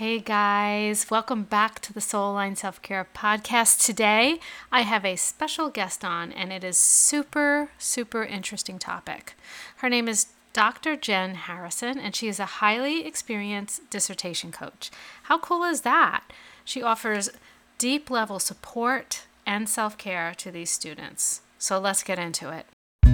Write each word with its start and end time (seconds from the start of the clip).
Hey 0.00 0.18
guys, 0.18 1.10
welcome 1.10 1.42
back 1.42 1.78
to 1.80 1.92
the 1.92 2.00
Soul 2.00 2.32
Aligned 2.32 2.56
Self 2.56 2.80
Care 2.80 3.06
Podcast. 3.14 3.84
Today 3.84 4.40
I 4.72 4.80
have 4.80 5.04
a 5.04 5.14
special 5.14 5.68
guest 5.68 6.06
on, 6.06 6.32
and 6.32 6.54
it 6.54 6.64
is 6.64 6.78
super, 6.78 7.68
super 7.76 8.24
interesting 8.24 8.78
topic. 8.78 9.34
Her 9.76 9.90
name 9.90 10.08
is 10.08 10.28
Dr. 10.54 10.96
Jen 10.96 11.34
Harrison, 11.34 11.98
and 11.98 12.16
she 12.16 12.28
is 12.28 12.40
a 12.40 12.46
highly 12.46 13.06
experienced 13.06 13.90
dissertation 13.90 14.52
coach. 14.52 14.90
How 15.24 15.38
cool 15.38 15.64
is 15.64 15.82
that? 15.82 16.24
She 16.64 16.82
offers 16.82 17.28
deep 17.76 18.08
level 18.08 18.38
support 18.38 19.26
and 19.44 19.68
self 19.68 19.98
care 19.98 20.32
to 20.38 20.50
these 20.50 20.70
students. 20.70 21.42
So 21.58 21.78
let's 21.78 22.02
get 22.02 22.18
into 22.18 22.48
it. 22.48 22.64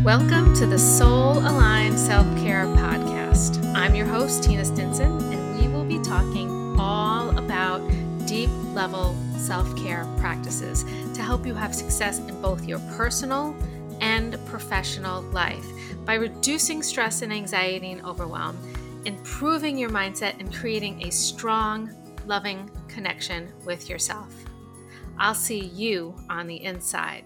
Welcome 0.04 0.54
to 0.54 0.66
the 0.66 0.78
Soul 0.78 1.38
Aligned 1.38 1.98
Self 1.98 2.26
Care 2.38 2.66
Podcast. 2.66 3.74
I'm 3.74 3.96
your 3.96 4.06
host, 4.06 4.44
Tina 4.44 4.64
Stinson, 4.64 5.20
and 5.32 5.60
we 5.60 5.66
will 5.66 5.84
be 5.84 5.98
talking 6.04 6.55
deep 8.46 8.74
level 8.74 9.16
self 9.36 9.74
care 9.76 10.06
practices 10.18 10.84
to 11.14 11.22
help 11.22 11.46
you 11.46 11.54
have 11.54 11.74
success 11.74 12.18
in 12.18 12.40
both 12.40 12.66
your 12.66 12.78
personal 12.96 13.54
and 14.00 14.38
professional 14.46 15.22
life 15.22 15.66
by 16.04 16.14
reducing 16.14 16.82
stress 16.82 17.22
and 17.22 17.32
anxiety 17.32 17.92
and 17.92 18.04
overwhelm, 18.04 18.56
improving 19.04 19.78
your 19.78 19.90
mindset, 19.90 20.38
and 20.38 20.52
creating 20.52 21.06
a 21.06 21.10
strong, 21.10 21.90
loving 22.26 22.70
connection 22.88 23.52
with 23.64 23.88
yourself. 23.88 24.32
I'll 25.18 25.34
see 25.34 25.60
you 25.60 26.14
on 26.28 26.46
the 26.46 26.62
inside. 26.62 27.24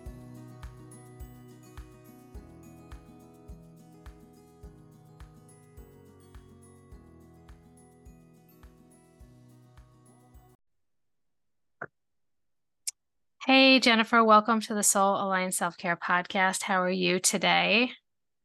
Hey, 13.63 13.79
Jennifer, 13.79 14.25
welcome 14.25 14.59
to 14.63 14.75
the 14.75 14.83
Soul 14.83 15.23
Aligned 15.23 15.53
Self 15.53 15.77
Care 15.77 15.95
Podcast. 15.95 16.63
How 16.63 16.81
are 16.81 16.89
you 16.89 17.19
today? 17.21 17.91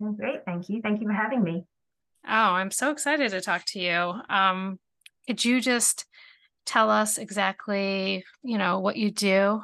I'm 0.02 0.17
great. 0.17 0.44
Thank 0.44 0.67
you. 0.67 0.81
Thank 0.81 0.99
you 0.99 1.07
for 1.07 1.13
having 1.13 1.41
me. 1.41 1.66
Oh, 2.27 2.52
I'm 2.52 2.69
so 2.69 2.91
excited 2.91 3.31
to 3.31 3.39
talk 3.39 3.63
to 3.67 3.80
you. 3.80 4.13
Um, 4.27 4.77
could 5.25 5.45
you 5.45 5.61
just 5.61 6.05
tell 6.66 6.91
us 6.91 7.17
exactly, 7.17 8.25
you 8.44 8.57
know, 8.57 8.81
what 8.81 8.97
you 8.97 9.09
do? 9.09 9.61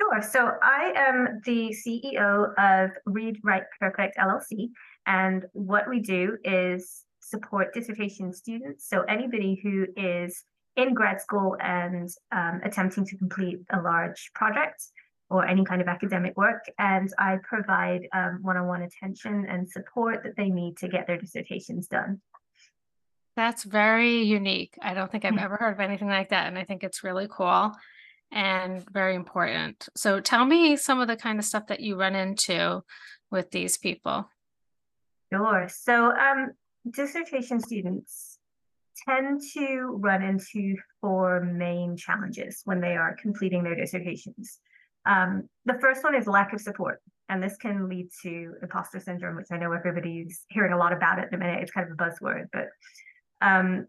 Sure. 0.00 0.22
So 0.22 0.50
I 0.62 0.94
am 0.96 1.42
the 1.44 1.76
CEO 1.86 2.54
of 2.56 2.92
Read 3.04 3.36
Write 3.44 3.64
Perfect 3.78 4.16
LLC. 4.16 4.70
And 5.04 5.44
what 5.52 5.90
we 5.90 6.00
do 6.00 6.38
is 6.42 7.04
support 7.20 7.74
dissertation 7.74 8.32
students. 8.32 8.88
So 8.88 9.02
anybody 9.02 9.60
who 9.62 9.88
is 9.94 10.42
in 10.76 10.94
grad 10.94 11.20
school 11.20 11.56
and 11.60 12.08
um, 12.32 12.60
attempting 12.64 13.06
to 13.06 13.16
complete 13.16 13.58
a 13.70 13.80
large 13.80 14.30
project 14.34 14.82
or 15.28 15.44
any 15.44 15.64
kind 15.64 15.80
of 15.80 15.88
academic 15.88 16.36
work. 16.36 16.64
And 16.78 17.12
I 17.18 17.38
provide 17.42 18.08
um, 18.14 18.38
one-on-one 18.42 18.82
attention 18.82 19.46
and 19.48 19.68
support 19.68 20.22
that 20.22 20.36
they 20.36 20.50
need 20.50 20.76
to 20.78 20.88
get 20.88 21.06
their 21.06 21.18
dissertations 21.18 21.88
done. 21.88 22.20
That's 23.34 23.64
very 23.64 24.22
unique. 24.22 24.78
I 24.80 24.94
don't 24.94 25.10
think 25.10 25.24
I've 25.24 25.36
ever 25.36 25.56
heard 25.56 25.72
of 25.72 25.80
anything 25.80 26.08
like 26.08 26.30
that. 26.30 26.46
And 26.46 26.56
I 26.56 26.64
think 26.64 26.84
it's 26.84 27.04
really 27.04 27.28
cool 27.30 27.72
and 28.32 28.88
very 28.90 29.14
important. 29.14 29.88
So 29.94 30.20
tell 30.20 30.44
me 30.44 30.76
some 30.76 31.00
of 31.00 31.08
the 31.08 31.16
kind 31.16 31.38
of 31.38 31.44
stuff 31.44 31.66
that 31.66 31.80
you 31.80 31.96
run 31.96 32.14
into 32.14 32.82
with 33.30 33.50
these 33.50 33.76
people. 33.76 34.28
Sure. 35.32 35.68
So 35.68 36.12
um, 36.12 36.52
dissertation 36.90 37.60
students 37.60 38.35
tend 39.04 39.40
to 39.54 39.98
run 40.00 40.22
into 40.22 40.76
four 41.00 41.40
main 41.40 41.96
challenges 41.96 42.62
when 42.64 42.80
they 42.80 42.96
are 42.96 43.16
completing 43.20 43.62
their 43.62 43.74
dissertations. 43.74 44.58
Um, 45.04 45.48
the 45.64 45.78
first 45.80 46.02
one 46.02 46.14
is 46.14 46.26
lack 46.26 46.52
of 46.52 46.60
support, 46.60 47.00
and 47.28 47.42
this 47.42 47.56
can 47.56 47.88
lead 47.88 48.08
to 48.22 48.54
imposter 48.62 49.00
syndrome, 49.00 49.36
which 49.36 49.46
I 49.50 49.58
know 49.58 49.72
everybody's 49.72 50.44
hearing 50.48 50.72
a 50.72 50.78
lot 50.78 50.92
about 50.92 51.18
at 51.18 51.30
the 51.30 51.36
minute. 51.36 51.62
It's 51.62 51.72
kind 51.72 51.86
of 51.88 51.92
a 51.92 52.02
buzzword, 52.02 52.46
but 52.52 52.68
um, 53.40 53.86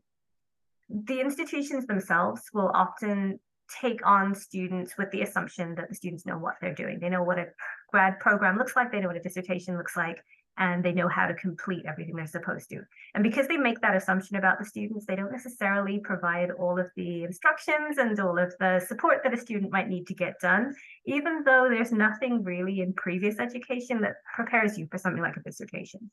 the 0.90 1.20
institutions 1.20 1.86
themselves 1.86 2.44
will 2.54 2.72
often 2.74 3.40
take 3.82 4.06
on 4.06 4.34
students 4.34 4.98
with 4.98 5.12
the 5.12 5.22
assumption 5.22 5.76
that 5.76 5.90
the 5.90 5.96
students 5.96 6.26
know 6.26 6.38
what 6.38 6.56
they're 6.62 6.74
doing. 6.74 7.00
They 7.00 7.10
know 7.10 7.24
what 7.24 7.40
a 7.40 7.48
grad 7.92 8.20
program 8.20 8.58
looks 8.58 8.76
like, 8.76 8.92
they 8.92 9.00
know 9.00 9.08
what 9.08 9.18
a 9.18 9.22
dissertation 9.22 9.78
looks 9.78 9.98
like, 9.98 10.24
and 10.58 10.84
they 10.84 10.92
know 10.92 11.08
how 11.08 11.28
to 11.28 11.34
complete 11.34 11.86
everything 11.88 12.16
they're 12.16 12.28
supposed 12.28 12.70
to. 12.70 12.82
And 13.14 13.24
because 13.24 13.48
they 13.48 13.58
make 13.58 13.80
that 13.82 13.96
assumption 13.96 14.38
about 14.38 14.60
the 14.60 14.66
students, 14.66 15.06
they 15.06 15.16
don't 15.16 15.32
necessarily 15.32 16.00
provide 16.00 16.52
all 16.52 16.80
of 16.80 16.90
the 16.96 17.24
instructions 17.24 17.98
and 17.98 18.20
all 18.20 18.38
of 18.38 18.54
the 18.60 18.80
support 18.88 19.22
that 19.24 19.34
a 19.34 19.38
student 19.38 19.72
might 19.72 19.90
need 19.90 20.08
to 20.08 20.14
get 20.14 20.40
done, 20.42 20.76
even 21.06 21.44
though 21.44 21.68
there's 21.70 21.92
nothing 21.92 22.44
really 22.44 22.82
in 22.82 22.94
previous 22.94 23.40
education 23.40 24.02
that 24.02 24.16
prepares 24.36 24.78
you 24.78 24.88
for 24.90 24.98
something 24.98 25.22
like 25.22 25.38
a 25.38 25.42
dissertation. 25.42 26.10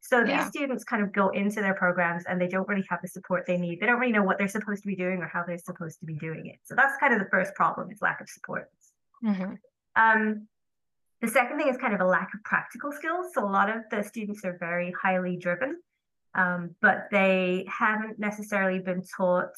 So 0.00 0.22
these 0.24 0.46
students 0.46 0.84
kind 0.84 1.02
of 1.02 1.12
go 1.12 1.30
into 1.30 1.60
their 1.60 1.74
programs 1.74 2.24
and 2.26 2.40
they 2.40 2.46
don't 2.46 2.68
really 2.68 2.86
have 2.88 3.02
the 3.02 3.08
support 3.08 3.44
they 3.46 3.56
need. 3.58 3.80
They 3.80 3.86
don't 3.86 3.98
really 3.98 4.12
know 4.12 4.22
what 4.22 4.38
they're 4.38 4.48
supposed 4.48 4.82
to 4.82 4.86
be 4.86 4.94
doing 4.94 5.18
or 5.18 5.26
how 5.26 5.42
they're 5.44 5.58
supposed 5.58 5.98
to 6.00 6.06
be 6.06 6.14
doing 6.14 6.46
it. 6.46 6.56
So 6.62 6.74
that's 6.76 6.96
kind 6.98 7.12
of 7.12 7.18
the 7.18 7.28
first 7.30 7.54
problem 7.54 7.90
is 7.90 8.00
lack 8.00 8.20
of 8.20 8.28
support. 8.28 8.70
Mm-hmm. 9.24 9.54
Um, 9.96 10.46
the 11.20 11.28
second 11.28 11.58
thing 11.58 11.68
is 11.68 11.76
kind 11.76 11.94
of 11.94 12.00
a 12.00 12.06
lack 12.06 12.30
of 12.34 12.42
practical 12.44 12.92
skills. 12.92 13.28
So 13.34 13.44
a 13.44 13.50
lot 13.50 13.68
of 13.68 13.82
the 13.90 14.02
students 14.02 14.44
are 14.44 14.56
very 14.58 14.92
highly 15.00 15.36
driven, 15.36 15.80
um, 16.34 16.74
but 16.80 17.08
they 17.10 17.66
haven't 17.68 18.18
necessarily 18.18 18.78
been 18.78 19.02
taught 19.16 19.50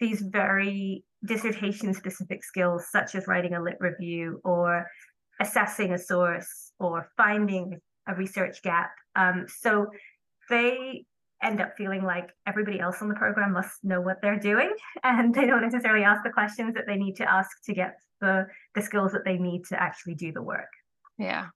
these 0.00 0.20
very 0.20 1.04
dissertation 1.24 1.94
specific 1.94 2.44
skills, 2.44 2.86
such 2.90 3.14
as 3.14 3.26
writing 3.26 3.54
a 3.54 3.62
lit 3.62 3.76
review 3.80 4.40
or 4.44 4.86
assessing 5.40 5.92
a 5.92 5.98
source 5.98 6.72
or 6.78 7.10
finding 7.16 7.80
a 8.06 8.14
research 8.14 8.62
gap. 8.62 8.90
Um, 9.14 9.46
so 9.48 9.86
they 10.50 11.04
end 11.42 11.60
up 11.60 11.76
feeling 11.76 12.02
like 12.02 12.30
everybody 12.46 12.80
else 12.80 13.00
on 13.00 13.08
the 13.08 13.14
program 13.14 13.52
must 13.52 13.84
know 13.84 14.00
what 14.00 14.20
they're 14.20 14.38
doing 14.38 14.74
and 15.04 15.34
they 15.34 15.46
don't 15.46 15.62
necessarily 15.62 16.04
ask 16.04 16.24
the 16.24 16.30
questions 16.30 16.74
that 16.74 16.86
they 16.86 16.96
need 16.96 17.14
to 17.16 17.30
ask 17.30 17.50
to 17.64 17.74
get 17.74 17.96
the, 18.20 18.46
the 18.74 18.82
skills 18.82 19.12
that 19.12 19.24
they 19.24 19.38
need 19.38 19.64
to 19.66 19.80
actually 19.80 20.14
do 20.14 20.32
the 20.32 20.42
work. 20.42 20.68
Yeah. 21.18 21.46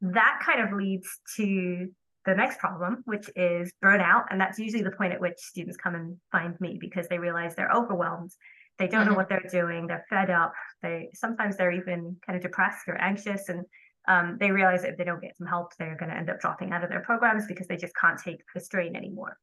That 0.00 0.40
kind 0.44 0.60
of 0.60 0.72
leads 0.76 1.06
to 1.36 1.88
the 2.24 2.34
next 2.34 2.58
problem, 2.58 3.02
which 3.04 3.28
is 3.36 3.72
burnout. 3.82 4.24
And 4.30 4.40
that's 4.40 4.58
usually 4.58 4.82
the 4.82 4.90
point 4.92 5.12
at 5.12 5.20
which 5.20 5.38
students 5.38 5.76
come 5.76 5.94
and 5.94 6.16
find 6.30 6.58
me 6.60 6.78
because 6.80 7.08
they 7.08 7.18
realize 7.18 7.54
they're 7.54 7.72
overwhelmed. 7.72 8.30
They 8.78 8.88
don't 8.88 9.02
mm-hmm. 9.02 9.10
know 9.10 9.16
what 9.16 9.28
they're 9.28 9.48
doing. 9.50 9.86
They're 9.86 10.06
fed 10.08 10.30
up. 10.30 10.52
They 10.82 11.10
sometimes 11.14 11.56
they're 11.56 11.72
even 11.72 12.16
kind 12.24 12.36
of 12.36 12.42
depressed 12.42 12.88
or 12.88 12.96
anxious. 12.96 13.48
And 13.48 13.64
um, 14.08 14.36
they 14.40 14.50
realize 14.50 14.84
if 14.84 14.96
they 14.96 15.04
don't 15.04 15.20
get 15.20 15.36
some 15.36 15.46
help, 15.46 15.72
they're 15.78 15.96
going 15.96 16.10
to 16.10 16.16
end 16.16 16.30
up 16.30 16.40
dropping 16.40 16.72
out 16.72 16.82
of 16.82 16.90
their 16.90 17.00
programs 17.00 17.46
because 17.46 17.66
they 17.66 17.76
just 17.76 17.94
can't 17.96 18.18
take 18.18 18.42
the 18.54 18.60
strain 18.60 18.96
anymore. 18.96 19.38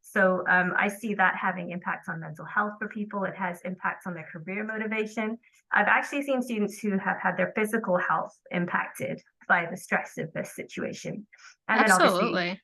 So 0.00 0.44
um, 0.48 0.74
I 0.76 0.88
see 0.88 1.14
that 1.14 1.36
having 1.36 1.70
impacts 1.70 2.08
on 2.08 2.20
mental 2.20 2.44
health 2.44 2.74
for 2.78 2.88
people. 2.88 3.24
It 3.24 3.36
has 3.36 3.60
impacts 3.64 4.06
on 4.06 4.14
their 4.14 4.28
career 4.30 4.64
motivation. 4.64 5.38
I've 5.72 5.88
actually 5.88 6.22
seen 6.22 6.42
students 6.42 6.78
who 6.78 6.98
have 6.98 7.18
had 7.22 7.36
their 7.36 7.52
physical 7.56 7.96
health 7.96 8.36
impacted 8.50 9.20
by 9.48 9.66
the 9.70 9.76
stress 9.76 10.18
of 10.18 10.32
this 10.32 10.54
situation. 10.54 11.26
And 11.68 11.80
Absolutely. 11.80 12.60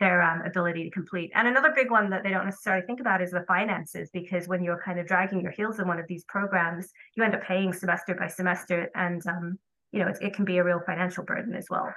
their 0.00 0.22
um, 0.22 0.42
ability 0.42 0.84
to 0.84 0.90
complete. 0.90 1.30
And 1.34 1.48
another 1.48 1.72
big 1.74 1.90
one 1.90 2.10
that 2.10 2.22
they 2.22 2.30
don't 2.30 2.44
necessarily 2.44 2.84
think 2.86 3.00
about 3.00 3.22
is 3.22 3.30
the 3.30 3.44
finances, 3.48 4.10
because 4.12 4.48
when 4.48 4.62
you're 4.62 4.80
kind 4.82 4.98
of 4.98 5.06
dragging 5.06 5.40
your 5.40 5.52
heels 5.52 5.78
in 5.78 5.88
one 5.88 5.98
of 5.98 6.06
these 6.06 6.24
programs, 6.24 6.90
you 7.14 7.22
end 7.22 7.34
up 7.34 7.42
paying 7.42 7.72
semester 7.72 8.14
by 8.14 8.28
semester, 8.28 8.90
and 8.94 9.26
um, 9.26 9.58
you 9.92 10.00
know 10.00 10.08
it, 10.08 10.18
it 10.20 10.34
can 10.34 10.44
be 10.44 10.58
a 10.58 10.64
real 10.64 10.80
financial 10.84 11.24
burden 11.24 11.54
as 11.54 11.66
well. 11.70 11.92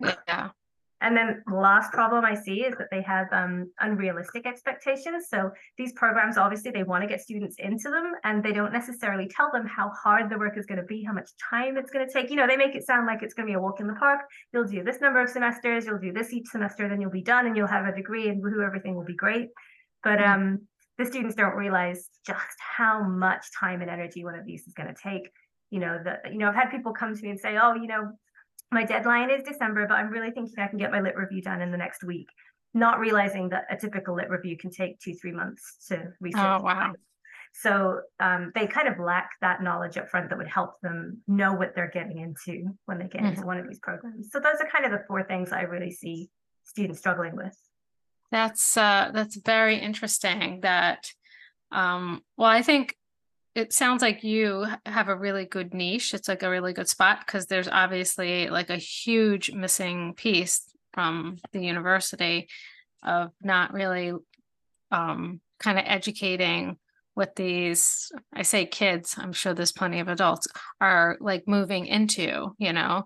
Yeah. 0.00 0.50
And 1.02 1.16
then 1.16 1.42
the 1.48 1.56
last 1.56 1.90
problem 1.92 2.24
I 2.24 2.34
see 2.34 2.62
is 2.62 2.76
that 2.78 2.86
they 2.92 3.02
have 3.02 3.26
um, 3.32 3.68
unrealistic 3.80 4.46
expectations. 4.46 5.26
So 5.28 5.50
these 5.76 5.92
programs, 5.94 6.38
obviously, 6.38 6.70
they 6.70 6.84
want 6.84 7.02
to 7.02 7.08
get 7.08 7.20
students 7.20 7.56
into 7.58 7.90
them, 7.90 8.12
and 8.22 8.42
they 8.42 8.52
don't 8.52 8.72
necessarily 8.72 9.28
tell 9.28 9.50
them 9.52 9.66
how 9.66 9.90
hard 9.90 10.30
the 10.30 10.38
work 10.38 10.56
is 10.56 10.64
going 10.64 10.78
to 10.80 10.86
be, 10.86 11.02
how 11.02 11.12
much 11.12 11.28
time 11.50 11.76
it's 11.76 11.90
going 11.90 12.06
to 12.06 12.12
take. 12.12 12.30
You 12.30 12.36
know, 12.36 12.46
they 12.46 12.56
make 12.56 12.76
it 12.76 12.86
sound 12.86 13.06
like 13.06 13.22
it's 13.22 13.34
going 13.34 13.48
to 13.48 13.50
be 13.50 13.56
a 13.56 13.60
walk 13.60 13.80
in 13.80 13.88
the 13.88 13.94
park. 13.94 14.20
You'll 14.52 14.64
do 14.64 14.84
this 14.84 15.00
number 15.00 15.20
of 15.20 15.28
semesters, 15.28 15.86
you'll 15.86 15.98
do 15.98 16.12
this 16.12 16.32
each 16.32 16.46
semester, 16.46 16.88
then 16.88 17.00
you'll 17.00 17.10
be 17.10 17.22
done, 17.22 17.46
and 17.46 17.56
you'll 17.56 17.66
have 17.66 17.86
a 17.86 17.94
degree, 17.94 18.28
and 18.28 18.40
woohoo, 18.40 18.64
everything 18.64 18.94
will 18.94 19.04
be 19.04 19.16
great. 19.16 19.48
But 20.04 20.20
mm-hmm. 20.20 20.32
um, 20.32 20.68
the 20.98 21.06
students 21.06 21.34
don't 21.34 21.56
realize 21.56 22.08
just 22.24 22.56
how 22.76 23.02
much 23.02 23.44
time 23.58 23.80
and 23.80 23.90
energy 23.90 24.22
one 24.22 24.36
of 24.36 24.46
these 24.46 24.68
is 24.68 24.74
going 24.74 24.88
to 24.88 25.02
take. 25.02 25.28
You 25.70 25.80
know, 25.80 25.98
the 26.04 26.30
you 26.30 26.38
know, 26.38 26.48
I've 26.48 26.54
had 26.54 26.70
people 26.70 26.92
come 26.92 27.16
to 27.16 27.22
me 27.22 27.30
and 27.30 27.40
say, 27.40 27.56
"Oh, 27.60 27.74
you 27.74 27.88
know, 27.88 28.12
my 28.72 28.84
deadline 28.84 29.30
is 29.30 29.42
December, 29.44 29.86
but 29.86 29.94
I'm 29.94 30.10
really 30.10 30.30
thinking 30.30 30.54
I 30.58 30.66
can 30.66 30.78
get 30.78 30.90
my 30.90 31.00
lit 31.00 31.16
review 31.16 31.42
done 31.42 31.60
in 31.60 31.70
the 31.70 31.76
next 31.76 32.02
week. 32.02 32.28
Not 32.74 32.98
realizing 32.98 33.50
that 33.50 33.66
a 33.70 33.76
typical 33.76 34.16
lit 34.16 34.30
review 34.30 34.56
can 34.56 34.70
take 34.70 34.98
two, 34.98 35.14
three 35.14 35.32
months 35.32 35.86
to 35.88 36.08
research. 36.20 36.40
Oh, 36.42 36.62
wow. 36.62 36.92
So 37.54 38.00
um, 38.18 38.50
they 38.54 38.66
kind 38.66 38.88
of 38.88 38.98
lack 38.98 39.32
that 39.42 39.62
knowledge 39.62 39.98
up 39.98 40.08
front 40.08 40.30
that 40.30 40.38
would 40.38 40.48
help 40.48 40.80
them 40.80 41.18
know 41.28 41.52
what 41.52 41.74
they're 41.74 41.90
getting 41.92 42.18
into 42.18 42.74
when 42.86 42.98
they 42.98 43.08
get 43.08 43.20
mm-hmm. 43.20 43.34
into 43.34 43.46
one 43.46 43.58
of 43.58 43.68
these 43.68 43.78
programs. 43.78 44.30
So 44.32 44.40
those 44.40 44.56
are 44.58 44.68
kind 44.70 44.86
of 44.86 44.90
the 44.90 45.04
four 45.06 45.22
things 45.22 45.52
I 45.52 45.62
really 45.62 45.90
see 45.90 46.30
students 46.64 46.98
struggling 47.00 47.36
with. 47.36 47.54
That's 48.30 48.78
uh, 48.78 49.10
that's 49.12 49.36
very 49.36 49.76
interesting. 49.76 50.60
That 50.62 51.06
Um, 51.70 52.22
well, 52.36 52.48
I 52.48 52.62
think 52.62 52.96
it 53.54 53.72
sounds 53.72 54.02
like 54.02 54.24
you 54.24 54.66
have 54.86 55.08
a 55.08 55.16
really 55.16 55.44
good 55.44 55.74
niche. 55.74 56.14
It's 56.14 56.28
like 56.28 56.42
a 56.42 56.50
really 56.50 56.72
good 56.72 56.88
spot 56.88 57.20
because 57.24 57.46
there's 57.46 57.68
obviously 57.68 58.48
like 58.48 58.70
a 58.70 58.76
huge 58.76 59.52
missing 59.52 60.14
piece 60.14 60.62
from 60.92 61.38
the 61.52 61.60
university 61.60 62.48
of 63.02 63.30
not 63.42 63.72
really 63.72 64.12
um, 64.90 65.40
kind 65.58 65.78
of 65.78 65.84
educating 65.86 66.76
what 67.14 67.36
these 67.36 68.10
i 68.32 68.42
say 68.42 68.64
kids 68.64 69.16
i'm 69.18 69.32
sure 69.32 69.52
there's 69.52 69.72
plenty 69.72 70.00
of 70.00 70.08
adults 70.08 70.46
are 70.80 71.16
like 71.20 71.46
moving 71.46 71.86
into 71.86 72.54
you 72.58 72.72
know 72.72 73.04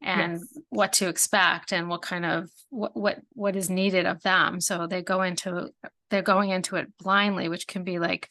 and 0.00 0.34
yes. 0.34 0.58
what 0.68 0.92
to 0.92 1.08
expect 1.08 1.72
and 1.72 1.88
what 1.88 2.02
kind 2.02 2.24
of 2.24 2.48
what, 2.70 2.96
what 2.96 3.18
what 3.32 3.56
is 3.56 3.68
needed 3.68 4.06
of 4.06 4.22
them 4.22 4.60
so 4.60 4.86
they 4.86 5.02
go 5.02 5.22
into 5.22 5.68
they're 6.08 6.22
going 6.22 6.50
into 6.50 6.76
it 6.76 6.86
blindly 6.98 7.48
which 7.48 7.66
can 7.66 7.82
be 7.82 7.98
like 7.98 8.28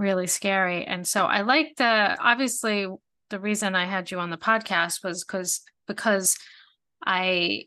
really 0.00 0.26
scary. 0.26 0.84
And 0.84 1.06
so 1.06 1.26
i 1.26 1.42
like 1.42 1.76
the 1.76 2.16
obviously 2.20 2.86
the 3.28 3.38
reason 3.38 3.76
i 3.76 3.84
had 3.84 4.10
you 4.10 4.18
on 4.18 4.30
the 4.30 4.36
podcast 4.36 5.04
was 5.04 5.22
because 5.22 5.60
because 5.86 6.36
i 7.06 7.64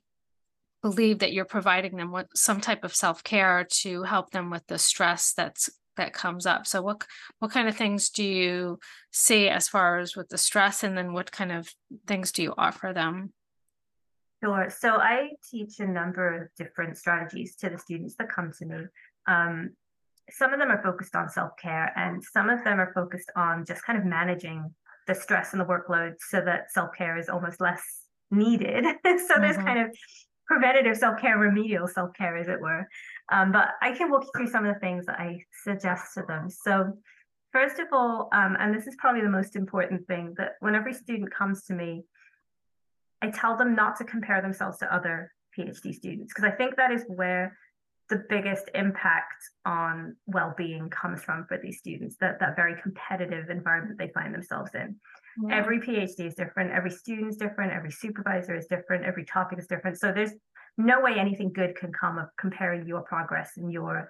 believe 0.82 1.20
that 1.20 1.32
you're 1.32 1.46
providing 1.46 1.96
them 1.96 2.12
with 2.12 2.28
some 2.36 2.60
type 2.60 2.84
of 2.84 2.94
self-care 2.94 3.66
to 3.70 4.04
help 4.04 4.32
them 4.32 4.50
with 4.50 4.66
the 4.68 4.78
stress 4.78 5.32
that's 5.34 5.70
that 5.96 6.12
comes 6.12 6.48
up. 6.48 6.66
So 6.66 6.82
what 6.82 7.06
what 7.38 7.52
kind 7.52 7.68
of 7.68 7.78
things 7.78 8.10
do 8.10 8.24
you 8.24 8.80
see 9.12 9.48
as 9.48 9.68
far 9.68 10.00
as 10.00 10.16
with 10.16 10.28
the 10.30 10.38
stress 10.40 10.84
and 10.84 10.98
then 10.98 11.14
what 11.14 11.32
kind 11.32 11.52
of 11.52 11.70
things 12.08 12.32
do 12.32 12.42
you 12.42 12.54
offer 12.58 12.94
them? 12.94 13.32
Sure. 14.44 14.70
So 14.70 14.96
i 14.96 15.30
teach 15.50 15.80
a 15.80 15.88
number 15.88 16.42
of 16.42 16.50
different 16.58 16.98
strategies 16.98 17.56
to 17.58 17.70
the 17.70 17.78
students 17.78 18.16
that 18.16 18.30
come 18.30 18.52
to 18.58 18.66
me. 18.66 18.78
Um, 19.28 19.76
some 20.30 20.54
of 20.54 20.60
them 20.60 20.70
are 20.70 20.82
focused 20.82 21.16
on 21.16 21.30
self-care 21.30 21.92
and 21.96 22.24
some 22.24 22.50
of 22.50 22.64
them 22.64 22.80
are 22.80 22.92
focused 22.94 23.32
on 23.36 23.66
just 23.66 23.84
kind 23.84 24.00
of 24.00 24.06
managing 24.06 24.74
the 25.08 25.16
stress 25.16 25.52
and 25.52 25.60
the 25.60 25.66
workload 25.66 26.14
so 26.20 26.40
that 26.42 26.72
self-care 26.72 27.18
is 27.18 27.28
almost 27.28 27.60
less 27.60 27.84
needed 28.32 28.84
so 29.04 29.12
mm-hmm. 29.12 29.42
there's 29.42 29.58
kind 29.58 29.80
of 29.80 29.92
preventative 30.46 30.98
self-care, 30.98 31.38
remedial 31.38 31.88
self-care, 31.88 32.38
as 32.38 32.48
it 32.48 32.60
were. 32.60 32.88
Um, 33.32 33.52
but 33.52 33.70
I 33.82 33.92
can 33.92 34.12
walk 34.12 34.24
you 34.24 34.32
through 34.36 34.52
some 34.52 34.66
of 34.66 34.74
the 34.74 34.80
things 34.80 35.06
that 35.06 35.20
I 35.20 35.44
suggest 35.64 36.14
to 36.16 36.24
them. 36.28 36.50
So 36.50 36.94
first 37.52 37.80
of 37.80 37.88
all, 37.92 38.30
um, 38.34 38.58
and 38.60 38.74
this 38.74 38.88
is 38.88 38.96
probably 38.98 39.22
the 39.22 39.30
most 39.30 39.56
important 39.56 40.08
thing, 40.08 40.34
that 40.38 40.54
when 40.60 40.76
every 40.76 40.94
student 40.94 41.34
comes 41.34 41.64
to 41.66 41.74
me, 41.74 42.04
I 43.22 43.30
tell 43.30 43.56
them 43.56 43.76
not 43.76 43.96
to 43.98 44.04
compare 44.04 44.42
themselves 44.42 44.80
to 44.80 44.94
other 44.94 45.32
PhD 45.58 45.94
students, 45.94 46.34
because 46.34 46.44
I 46.44 46.56
think 46.56 46.76
that 46.76 46.92
is 46.92 47.06
where 47.08 47.58
the 48.10 48.24
biggest 48.30 48.70
impact 48.76 49.44
on 49.66 50.16
well-being 50.26 50.90
comes 50.90 51.24
from 51.24 51.46
for 51.46 51.58
these 51.58 51.80
students, 51.80 52.18
that, 52.20 52.40
that 52.40 52.56
very 52.56 52.80
competitive 52.82 53.50
environment 53.50 53.98
they 53.98 54.10
find 54.10 54.34
themselves 54.34 54.72
in. 54.74 54.96
Yeah. 55.42 55.56
Every 55.56 55.80
PhD 55.80 56.28
is 56.28 56.36
different, 56.36 56.72
every 56.72 56.92
student 56.92 57.30
is 57.30 57.38
different, 57.38 57.72
every 57.72 57.92
supervisor 57.92 58.56
is 58.56 58.68
different, 58.68 59.06
every 59.06 59.26
topic 59.26 59.60
is 59.60 59.68
different. 59.68 60.00
So 60.00 60.12
there's 60.12 60.34
no 60.78 61.02
way 61.02 61.18
anything 61.18 61.54
good 61.54 61.76
can 61.76 61.92
come 61.94 62.18
of 62.18 62.28
comparing 62.38 62.88
your 62.88 63.02
progress 63.02 63.52
and 63.58 63.72
your 63.72 64.10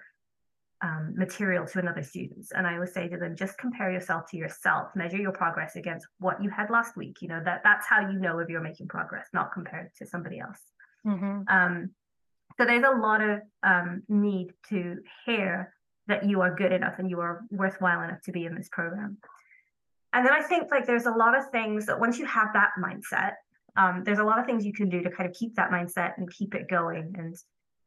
um, 0.82 1.14
material 1.16 1.66
to 1.66 1.78
another 1.78 2.02
student's. 2.02 2.52
And 2.52 2.66
I 2.66 2.74
always 2.74 2.92
say 2.92 3.08
to 3.08 3.16
them, 3.16 3.36
just 3.36 3.56
compare 3.58 3.90
yourself 3.90 4.30
to 4.30 4.36
yourself, 4.36 4.88
measure 4.94 5.16
your 5.16 5.32
progress 5.32 5.76
against 5.76 6.06
what 6.18 6.42
you 6.42 6.50
had 6.50 6.68
last 6.68 6.96
week. 6.96 7.22
You 7.22 7.28
know, 7.28 7.42
that 7.44 7.62
that's 7.64 7.86
how 7.86 8.00
you 8.00 8.18
know 8.18 8.38
if 8.40 8.48
you're 8.48 8.60
making 8.60 8.88
progress, 8.88 9.28
not 9.32 9.52
compared 9.52 9.94
to 9.98 10.06
somebody 10.06 10.40
else. 10.40 10.60
Mm-hmm. 11.06 11.42
Um, 11.48 11.90
so 12.58 12.64
there's 12.64 12.84
a 12.84 12.98
lot 12.98 13.20
of 13.20 13.40
um, 13.62 14.02
need 14.08 14.52
to 14.68 14.98
hear 15.26 15.74
that 16.06 16.28
you 16.28 16.40
are 16.42 16.54
good 16.54 16.72
enough 16.72 16.94
and 16.98 17.08
you 17.08 17.20
are 17.20 17.42
worthwhile 17.50 18.02
enough 18.02 18.20
to 18.22 18.32
be 18.32 18.44
in 18.44 18.54
this 18.54 18.68
program 18.70 19.18
and 20.14 20.24
then 20.24 20.32
I 20.32 20.40
think 20.40 20.70
like 20.70 20.86
there's 20.86 21.06
a 21.06 21.10
lot 21.10 21.36
of 21.36 21.50
things 21.50 21.86
that 21.86 21.98
once 21.98 22.18
you 22.18 22.26
have 22.26 22.52
that 22.54 22.70
mindset, 22.80 23.32
um, 23.76 24.04
there's 24.04 24.20
a 24.20 24.24
lot 24.24 24.38
of 24.38 24.46
things 24.46 24.64
you 24.64 24.72
can 24.72 24.88
do 24.88 25.02
to 25.02 25.10
kind 25.10 25.28
of 25.28 25.34
keep 25.34 25.56
that 25.56 25.70
mindset 25.70 26.12
and 26.16 26.30
keep 26.30 26.54
it 26.54 26.68
going 26.70 27.12
and 27.18 27.34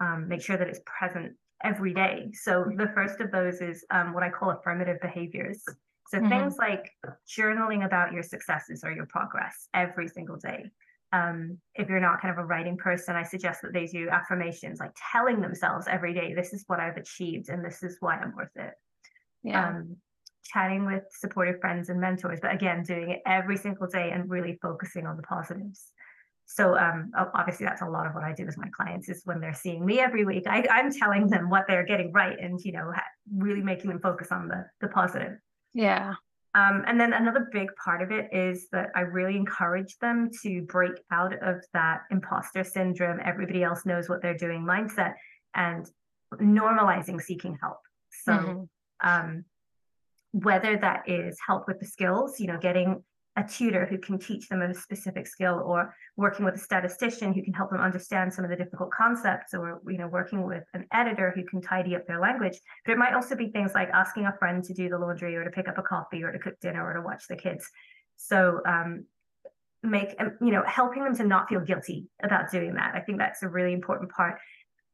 um, 0.02 0.28
make 0.28 0.42
sure 0.42 0.58
that 0.58 0.68
it's 0.68 0.82
present 0.86 1.34
every 1.64 1.94
day. 1.94 2.30
So 2.34 2.66
the 2.76 2.92
first 2.94 3.22
of 3.22 3.32
those 3.32 3.62
is 3.62 3.86
um, 3.92 4.14
what 4.14 4.24
I 4.24 4.30
call 4.30 4.52
affirmative 4.52 4.98
behaviors. 5.02 5.64
So 6.10 6.18
mm-hmm. 6.18 6.28
things 6.28 6.58
like 6.60 6.92
journaling 7.28 7.86
about 7.86 8.12
your 8.12 8.24
successes 8.24 8.84
or 8.84 8.92
your 8.92 9.06
progress 9.06 9.70
every 9.74 10.10
single 10.10 10.36
day. 10.36 10.70
Um, 11.14 11.58
if 11.76 11.88
you're 11.88 12.02
not 12.02 12.22
kind 12.22 12.34
of 12.34 12.38
a 12.38 12.46
writing 12.46 12.78
person, 12.78 13.16
I 13.16 13.24
suggest 13.24 13.62
that 13.62 13.74
they 13.74 13.86
do 13.86 14.10
affirmations, 14.10 14.80
like 14.80 14.92
telling 15.12 15.40
themselves 15.40 15.88
every 15.90 16.14
day, 16.14 16.34
this 16.34 16.52
is 16.54 16.66
what 16.68 16.80
I've 16.80 16.98
achieved 16.98 17.50
and 17.50 17.64
this 17.64 17.82
is 17.82 17.98
why 18.00 18.18
I'm 18.18 18.36
worth 18.36 18.56
it. 18.56 18.74
Yeah. 19.44 19.70
Um, 19.70 19.98
chatting 20.44 20.86
with 20.86 21.04
supportive 21.12 21.60
friends 21.62 21.90
and 21.90 22.00
mentors, 22.00 22.40
but 22.42 22.54
again, 22.54 22.84
doing 22.84 23.12
it 23.12 23.22
every 23.26 23.58
single 23.58 23.88
day 23.88 24.12
and 24.12 24.30
really 24.30 24.58
focusing 24.62 25.06
on 25.06 25.18
the 25.18 25.24
positives. 25.24 25.92
So 26.46 26.78
um, 26.78 27.12
obviously 27.34 27.66
that's 27.66 27.82
a 27.82 27.86
lot 27.86 28.08
of 28.08 28.14
what 28.14 28.24
I 28.24 28.34
do 28.34 28.46
with 28.46 28.58
my 28.58 28.70
clients 28.70 29.10
is 29.10 29.22
when 29.26 29.42
they're 29.42 29.54
seeing 29.54 29.86
me 29.86 30.00
every 30.00 30.24
week, 30.24 30.46
I, 30.48 30.66
am 30.70 30.94
telling 30.94 31.28
them 31.28 31.50
what 31.50 31.66
they're 31.68 31.86
getting 31.86 32.14
right 32.14 32.38
and, 32.40 32.60
you 32.64 32.72
know, 32.72 32.94
really 33.36 33.62
making 33.62 33.90
them 33.90 34.00
focus 34.00 34.32
on 34.32 34.48
the, 34.48 34.66
the 34.80 34.88
positive. 34.88 35.34
Yeah. 35.74 36.14
Um, 36.58 36.84
and 36.88 37.00
then 37.00 37.14
another 37.14 37.50
big 37.52 37.70
part 37.76 38.02
of 38.02 38.12
it 38.12 38.30
is 38.32 38.68
that 38.72 38.90
I 38.96 39.02
really 39.02 39.36
encourage 39.36 39.96
them 40.00 40.32
to 40.42 40.64
break 40.64 40.94
out 41.12 41.34
of 41.44 41.64
that 41.74 42.02
imposter 42.10 42.64
syndrome, 42.64 43.20
everybody 43.24 43.64
else 43.64 43.86
knows 43.86 44.10
what 44.10 44.24
they're 44.24 44.38
doing 44.38 44.64
mindset 44.64 45.14
and 45.54 45.86
normalizing 46.34 47.22
seeking 47.22 47.60
help. 47.62 47.78
So, 48.24 48.32
mm-hmm. 48.32 49.08
um, 49.08 49.46
whether 50.32 50.78
that 50.78 51.08
is 51.08 51.38
help 51.46 51.68
with 51.68 51.80
the 51.80 51.86
skills, 51.86 52.40
you 52.40 52.48
know, 52.48 52.58
getting 52.58 53.04
a 53.38 53.44
tutor 53.44 53.86
who 53.86 54.00
can 54.00 54.18
teach 54.18 54.50
them 54.50 54.64
a 54.64 54.74
specific 54.74 55.28
skill 55.28 55.62
or 55.64 55.94
working 56.16 56.44
with 56.44 56.56
a 56.56 56.60
statistician 56.60 57.34
who 57.34 57.44
can 57.44 57.54
help 57.54 57.70
them 57.70 57.80
understand 57.80 58.34
some 58.34 58.44
of 58.44 58.50
the 58.50 58.58
difficult 58.58 58.90
concepts 58.92 59.54
or 59.54 59.80
you 59.88 59.98
know 59.98 60.08
working 60.08 60.46
with 60.46 60.64
an 60.74 60.86
editor 60.92 61.32
who 61.36 61.46
can 61.46 61.62
tidy 61.62 61.96
up 61.96 62.06
their 62.08 62.20
language. 62.20 62.60
But 62.84 62.94
it 62.94 62.98
might 62.98 63.14
also 63.14 63.36
be 63.36 63.50
things 63.50 63.72
like 63.76 63.90
asking 63.90 64.26
a 64.26 64.36
friend 64.40 64.64
to 64.64 64.74
do 64.74 64.90
the 64.90 64.98
laundry 64.98 65.36
or 65.36 65.44
to 65.44 65.52
pick 65.52 65.68
up 65.68 65.78
a 65.78 65.84
coffee 65.84 66.24
or 66.24 66.32
to 66.32 66.40
cook 66.40 66.60
dinner 66.60 66.84
or 66.84 66.94
to 66.94 67.02
watch 67.02 67.28
the 67.30 67.36
kids. 67.36 67.70
So 68.16 68.60
um, 68.66 69.06
make 69.84 70.16
um, 70.20 70.36
you 70.42 70.52
know 70.52 70.64
helping 70.66 71.04
them 71.04 71.16
to 71.18 71.24
not 71.24 71.48
feel 71.48 71.62
guilty 71.62 72.08
about 72.24 72.52
doing 72.52 72.74
that. 72.74 72.96
I 72.96 73.02
think 73.02 73.20
that's 73.20 73.44
a 73.44 73.48
really 73.48 73.74
important 73.74 74.12
part 74.12 74.40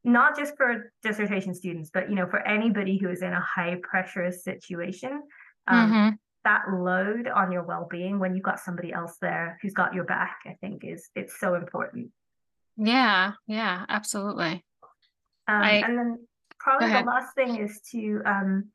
not 0.06 0.38
just 0.38 0.58
for 0.58 0.92
dissertation 1.02 1.56
students, 1.56 1.90
but 1.94 2.10
you 2.10 2.16
know, 2.16 2.28
for 2.28 2.46
anybody 2.46 2.98
who 2.98 3.10
is 3.10 3.22
in 3.22 3.32
a 3.32 3.40
high 3.40 3.80
pressure 3.82 4.30
situation, 4.34 5.24
um, 5.68 5.92
mm-hmm. 5.92 6.10
That 6.44 6.64
load 6.72 7.28
on 7.28 7.52
your 7.52 7.64
well-being 7.64 8.20
when 8.20 8.36
you've 8.36 8.44
got 8.44 8.60
somebody 8.60 8.92
else 8.92 9.18
there 9.22 9.58
who's 9.62 9.74
got 9.74 9.94
your 9.94 10.04
back, 10.04 10.40
I 10.46 10.58
think 10.62 10.84
is 10.84 11.10
it's 11.16 11.40
so 11.40 11.56
important. 11.56 12.12
Yeah, 12.78 13.34
yeah, 13.48 13.86
absolutely. 13.88 14.64
Um, 15.48 15.62
I, 15.62 15.72
and 15.86 15.98
then 15.98 16.28
probably 16.60 16.88
the 16.88 17.02
last 17.02 17.36
thing 17.36 17.58
is 17.58 17.82
to 17.92 18.22
um, 18.26 18.72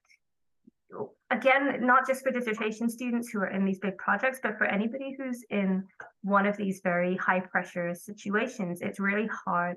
again, 1.30 1.84
not 1.84 2.06
just 2.06 2.22
for 2.22 2.30
dissertation 2.30 2.88
students 2.88 3.28
who 3.28 3.40
are 3.40 3.48
in 3.48 3.64
these 3.64 3.78
big 3.78 3.96
projects, 3.98 4.40
but 4.42 4.56
for 4.56 4.64
anybody 4.64 5.14
who's 5.18 5.44
in 5.50 5.84
one 6.22 6.46
of 6.46 6.56
these 6.56 6.80
very 6.82 7.16
high 7.16 7.40
pressure 7.40 7.94
situations, 7.94 8.80
it's 8.80 8.98
really 8.98 9.28
hard 9.44 9.76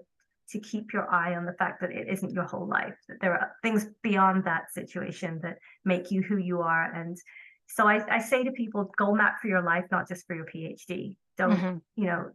to 0.50 0.60
keep 0.60 0.92
your 0.92 1.10
eye 1.10 1.36
on 1.36 1.46
the 1.46 1.54
fact 1.54 1.82
that 1.82 1.92
it 1.92 2.08
isn't 2.10 2.34
your 2.34 2.44
whole 2.44 2.68
life, 2.68 2.96
that 3.08 3.18
there 3.22 3.34
are 3.34 3.52
things 3.62 3.88
beyond 4.02 4.44
that 4.44 4.72
situation 4.74 5.40
that 5.44 5.58
make 5.86 6.12
you 6.12 6.22
who 6.22 6.38
you 6.38 6.62
are. 6.62 6.92
And 6.94 7.18
so 7.76 7.88
I, 7.88 8.02
I 8.10 8.20
say 8.20 8.44
to 8.44 8.52
people, 8.52 8.92
goal 8.98 9.16
map 9.16 9.36
for 9.42 9.48
your 9.48 9.62
life, 9.62 9.86
not 9.92 10.08
just 10.08 10.28
for 10.28 10.36
your 10.36 10.46
PhD. 10.46 11.16
Don't, 11.38 11.52
mm-hmm. 11.52 11.78
you 11.96 12.06
know, 12.06 12.32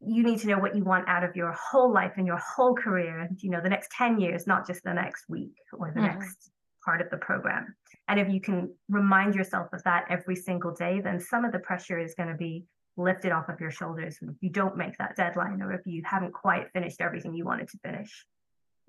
you 0.00 0.22
need 0.22 0.38
to 0.40 0.46
know 0.46 0.58
what 0.58 0.74
you 0.74 0.84
want 0.84 1.08
out 1.08 1.24
of 1.24 1.36
your 1.36 1.52
whole 1.52 1.92
life 1.92 2.12
and 2.16 2.26
your 2.26 2.38
whole 2.38 2.74
career, 2.74 3.28
you 3.38 3.50
know, 3.50 3.60
the 3.62 3.68
next 3.68 3.90
10 3.92 4.20
years, 4.20 4.46
not 4.46 4.66
just 4.66 4.82
the 4.82 4.92
next 4.92 5.28
week 5.28 5.52
or 5.72 5.92
the 5.94 6.00
mm-hmm. 6.00 6.18
next 6.18 6.50
part 6.84 7.00
of 7.00 7.10
the 7.10 7.18
program. 7.18 7.74
And 8.08 8.18
if 8.18 8.28
you 8.28 8.40
can 8.40 8.72
remind 8.88 9.34
yourself 9.34 9.68
of 9.72 9.82
that 9.84 10.06
every 10.08 10.36
single 10.36 10.72
day, 10.72 11.00
then 11.00 11.20
some 11.20 11.44
of 11.44 11.52
the 11.52 11.58
pressure 11.58 11.98
is 11.98 12.14
going 12.14 12.30
to 12.30 12.36
be 12.36 12.64
lifted 12.96 13.32
off 13.32 13.48
of 13.48 13.60
your 13.60 13.70
shoulders 13.70 14.18
if 14.20 14.34
you 14.40 14.50
don't 14.50 14.76
make 14.76 14.96
that 14.98 15.16
deadline 15.16 15.62
or 15.62 15.72
if 15.72 15.80
you 15.86 16.02
haven't 16.04 16.32
quite 16.32 16.70
finished 16.72 17.00
everything 17.00 17.34
you 17.34 17.44
wanted 17.44 17.68
to 17.68 17.78
finish. 17.78 18.26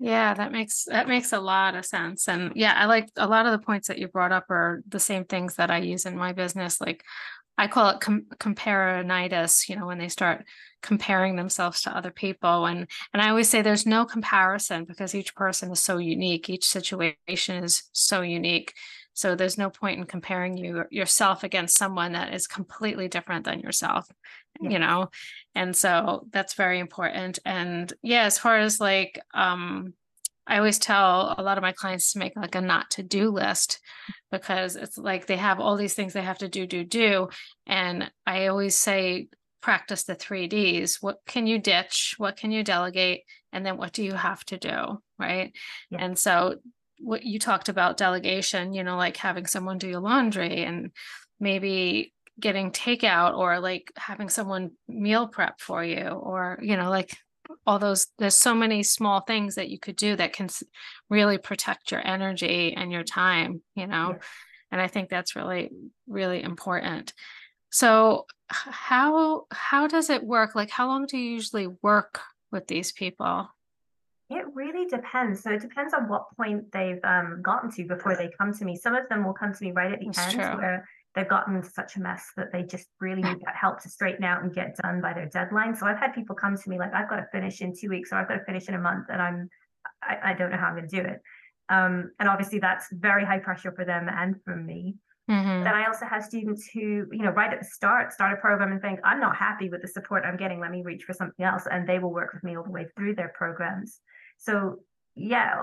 Yeah, 0.02 0.34
that 0.34 0.50
makes 0.50 0.84
that 0.86 1.06
makes 1.06 1.32
a 1.32 1.38
lot 1.38 1.76
of 1.76 1.86
sense. 1.86 2.26
And 2.28 2.52
yeah, 2.56 2.74
I 2.76 2.86
like 2.86 3.08
a 3.16 3.28
lot 3.28 3.46
of 3.46 3.52
the 3.52 3.64
points 3.64 3.86
that 3.86 3.98
you 3.98 4.08
brought 4.08 4.32
up 4.32 4.50
are 4.50 4.82
the 4.88 4.98
same 4.98 5.24
things 5.24 5.54
that 5.56 5.70
I 5.70 5.78
use 5.78 6.06
in 6.06 6.16
my 6.16 6.32
business. 6.32 6.80
Like 6.80 7.04
I 7.56 7.68
call 7.68 7.90
it 7.90 8.00
com- 8.00 8.26
comparinitis, 8.38 9.68
you 9.68 9.76
know, 9.76 9.86
when 9.86 9.98
they 9.98 10.08
start 10.08 10.44
comparing 10.82 11.36
themselves 11.36 11.82
to 11.82 11.96
other 11.96 12.10
people. 12.10 12.66
And 12.66 12.88
and 13.12 13.22
I 13.22 13.28
always 13.28 13.48
say 13.48 13.62
there's 13.62 13.86
no 13.86 14.04
comparison 14.04 14.86
because 14.86 15.14
each 15.14 15.36
person 15.36 15.70
is 15.70 15.80
so 15.80 15.98
unique. 15.98 16.50
Each 16.50 16.64
situation 16.66 17.62
is 17.62 17.84
so 17.92 18.22
unique. 18.22 18.74
So 19.14 19.36
there's 19.36 19.58
no 19.58 19.70
point 19.70 20.00
in 20.00 20.06
comparing 20.06 20.56
you 20.56 20.84
yourself 20.90 21.44
against 21.44 21.76
someone 21.78 22.12
that 22.12 22.34
is 22.34 22.46
completely 22.48 23.06
different 23.08 23.44
than 23.44 23.60
yourself, 23.60 24.08
yeah. 24.60 24.70
you 24.70 24.78
know? 24.78 25.10
And 25.54 25.76
so 25.76 26.26
that's 26.30 26.54
very 26.54 26.78
important. 26.78 27.38
And 27.44 27.92
yeah, 28.02 28.24
as 28.24 28.38
far 28.38 28.58
as 28.58 28.80
like 28.80 29.20
um 29.34 29.94
I 30.46 30.58
always 30.58 30.78
tell 30.78 31.34
a 31.38 31.42
lot 31.42 31.56
of 31.56 31.62
my 31.62 31.72
clients 31.72 32.12
to 32.12 32.18
make 32.18 32.34
like 32.34 32.56
a 32.56 32.60
not 32.60 32.90
to 32.92 33.02
do 33.02 33.30
list 33.30 33.80
because 34.32 34.74
it's 34.74 34.98
like 34.98 35.26
they 35.26 35.36
have 35.36 35.60
all 35.60 35.76
these 35.76 35.94
things 35.94 36.12
they 36.12 36.22
have 36.22 36.38
to 36.38 36.48
do, 36.48 36.66
do, 36.66 36.82
do. 36.82 37.28
And 37.66 38.10
I 38.26 38.48
always 38.48 38.76
say, 38.76 39.28
practice 39.60 40.04
the 40.04 40.14
three 40.16 40.48
Ds. 40.48 41.00
What 41.00 41.20
can 41.26 41.46
you 41.46 41.58
ditch? 41.58 42.16
What 42.18 42.36
can 42.36 42.50
you 42.50 42.64
delegate? 42.64 43.22
And 43.52 43.64
then 43.64 43.76
what 43.76 43.92
do 43.92 44.02
you 44.02 44.14
have 44.14 44.44
to 44.46 44.58
do? 44.58 45.00
Right. 45.18 45.52
Yeah. 45.90 46.04
And 46.04 46.18
so, 46.18 46.56
what 46.98 47.24
you 47.24 47.38
talked 47.38 47.68
about 47.68 47.96
delegation, 47.96 48.74
you 48.74 48.84
know, 48.84 48.96
like 48.96 49.16
having 49.16 49.46
someone 49.46 49.78
do 49.78 49.88
your 49.88 50.00
laundry 50.00 50.62
and 50.64 50.90
maybe 51.40 52.12
getting 52.40 52.70
takeout 52.70 53.36
or 53.36 53.60
like 53.60 53.92
having 53.96 54.28
someone 54.28 54.72
meal 54.88 55.28
prep 55.28 55.60
for 55.60 55.84
you 55.84 56.08
or, 56.08 56.58
you 56.62 56.76
know, 56.76 56.90
like 56.90 57.16
all 57.66 57.78
those 57.78 58.08
there's 58.18 58.34
so 58.34 58.54
many 58.54 58.82
small 58.82 59.20
things 59.20 59.54
that 59.54 59.68
you 59.68 59.78
could 59.78 59.96
do 59.96 60.16
that 60.16 60.32
can 60.32 60.48
really 61.08 61.38
protect 61.38 61.90
your 61.90 62.06
energy 62.06 62.74
and 62.74 62.92
your 62.92 63.02
time 63.02 63.60
you 63.74 63.86
know 63.86 64.16
and 64.70 64.80
i 64.80 64.86
think 64.86 65.08
that's 65.08 65.36
really 65.36 65.70
really 66.06 66.42
important 66.42 67.12
so 67.70 68.26
how 68.48 69.46
how 69.50 69.86
does 69.86 70.10
it 70.10 70.24
work 70.24 70.54
like 70.54 70.70
how 70.70 70.86
long 70.86 71.06
do 71.06 71.18
you 71.18 71.32
usually 71.32 71.66
work 71.82 72.20
with 72.50 72.66
these 72.66 72.92
people 72.92 73.48
it 74.34 74.46
really 74.54 74.86
depends. 74.86 75.42
So 75.42 75.50
it 75.50 75.60
depends 75.60 75.92
on 75.92 76.08
what 76.08 76.34
point 76.38 76.72
they've 76.72 77.00
um, 77.04 77.40
gotten 77.42 77.70
to 77.72 77.84
before 77.84 78.16
they 78.16 78.30
come 78.38 78.54
to 78.54 78.64
me. 78.64 78.76
Some 78.76 78.94
of 78.94 79.06
them 79.10 79.26
will 79.26 79.34
come 79.34 79.52
to 79.52 79.62
me 79.62 79.72
right 79.72 79.92
at 79.92 80.00
the 80.00 80.06
That's 80.06 80.18
end 80.20 80.32
true. 80.32 80.56
where 80.58 80.88
they've 81.14 81.28
gotten 81.28 81.62
such 81.62 81.96
a 81.96 82.00
mess 82.00 82.24
that 82.36 82.52
they 82.52 82.62
just 82.62 82.88
really 83.00 83.22
need 83.22 83.40
that 83.44 83.54
help 83.54 83.82
to 83.82 83.88
straighten 83.88 84.24
out 84.24 84.42
and 84.42 84.54
get 84.54 84.76
done 84.76 85.00
by 85.00 85.12
their 85.12 85.28
deadline. 85.28 85.74
So 85.74 85.86
I've 85.86 85.98
had 85.98 86.14
people 86.14 86.34
come 86.34 86.56
to 86.56 86.70
me 86.70 86.78
like, 86.78 86.94
I've 86.94 87.08
got 87.08 87.16
to 87.16 87.26
finish 87.32 87.60
in 87.60 87.74
two 87.78 87.88
weeks 87.90 88.12
or 88.12 88.16
I've 88.16 88.28
got 88.28 88.36
to 88.36 88.44
finish 88.44 88.68
in 88.68 88.74
a 88.74 88.80
month 88.80 89.06
and 89.10 89.20
I'm, 89.20 89.48
I, 90.02 90.30
I 90.30 90.34
don't 90.34 90.50
know 90.50 90.56
how 90.56 90.68
I'm 90.68 90.76
going 90.76 90.88
to 90.88 91.02
do 91.02 91.06
it. 91.06 91.20
Um, 91.68 92.12
and 92.18 92.28
obviously 92.28 92.58
that's 92.58 92.86
very 92.92 93.24
high 93.24 93.38
pressure 93.38 93.72
for 93.72 93.84
them 93.84 94.08
and 94.10 94.36
for 94.44 94.56
me. 94.56 94.96
Mm-hmm. 95.30 95.64
Then 95.64 95.74
I 95.74 95.86
also 95.86 96.04
have 96.06 96.24
students 96.24 96.68
who, 96.72 97.06
you 97.12 97.22
know, 97.22 97.30
right 97.30 97.52
at 97.52 97.60
the 97.60 97.66
start, 97.66 98.12
start 98.12 98.32
a 98.32 98.40
program 98.40 98.72
and 98.72 98.80
think, 98.80 98.98
I'm 99.04 99.20
not 99.20 99.36
happy 99.36 99.68
with 99.68 99.82
the 99.82 99.88
support 99.88 100.24
I'm 100.24 100.36
getting. 100.36 100.60
Let 100.60 100.70
me 100.70 100.82
reach 100.82 101.04
for 101.04 101.12
something 101.12 101.44
else. 101.44 101.64
And 101.70 101.88
they 101.88 101.98
will 101.98 102.12
work 102.12 102.32
with 102.34 102.42
me 102.42 102.56
all 102.56 102.64
the 102.64 102.70
way 102.70 102.86
through 102.96 103.14
their 103.14 103.32
programs. 103.36 104.00
So 104.38 104.80
yeah, 105.14 105.62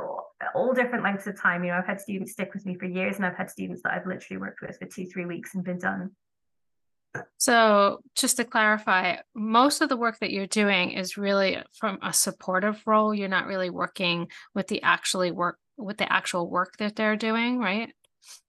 all 0.53 0.73
different 0.73 1.03
lengths 1.03 1.27
of 1.27 1.39
time. 1.39 1.63
You 1.63 1.71
know, 1.71 1.77
I've 1.77 1.87
had 1.87 1.99
students 1.99 2.33
stick 2.33 2.53
with 2.53 2.65
me 2.65 2.75
for 2.75 2.85
years, 2.85 3.17
and 3.17 3.25
I've 3.25 3.35
had 3.35 3.49
students 3.49 3.81
that 3.83 3.93
I've 3.93 4.05
literally 4.05 4.39
worked 4.39 4.61
with 4.61 4.77
for 4.77 4.85
two, 4.85 5.05
three 5.05 5.25
weeks 5.25 5.55
and 5.55 5.63
been 5.63 5.79
done. 5.79 6.11
So, 7.37 8.01
just 8.15 8.37
to 8.37 8.43
clarify, 8.43 9.17
most 9.33 9.81
of 9.81 9.89
the 9.89 9.97
work 9.97 10.19
that 10.19 10.31
you're 10.31 10.45
doing 10.45 10.91
is 10.91 11.17
really 11.17 11.57
from 11.73 11.97
a 12.03 12.13
supportive 12.13 12.81
role. 12.85 13.13
You're 13.13 13.27
not 13.27 13.47
really 13.47 13.71
working 13.71 14.27
with 14.53 14.67
the 14.67 14.83
actually 14.83 15.31
work 15.31 15.57
with 15.77 15.97
the 15.97 16.11
actual 16.11 16.49
work 16.49 16.75
that 16.77 16.95
they're 16.95 17.15
doing, 17.15 17.57
right? 17.57 17.93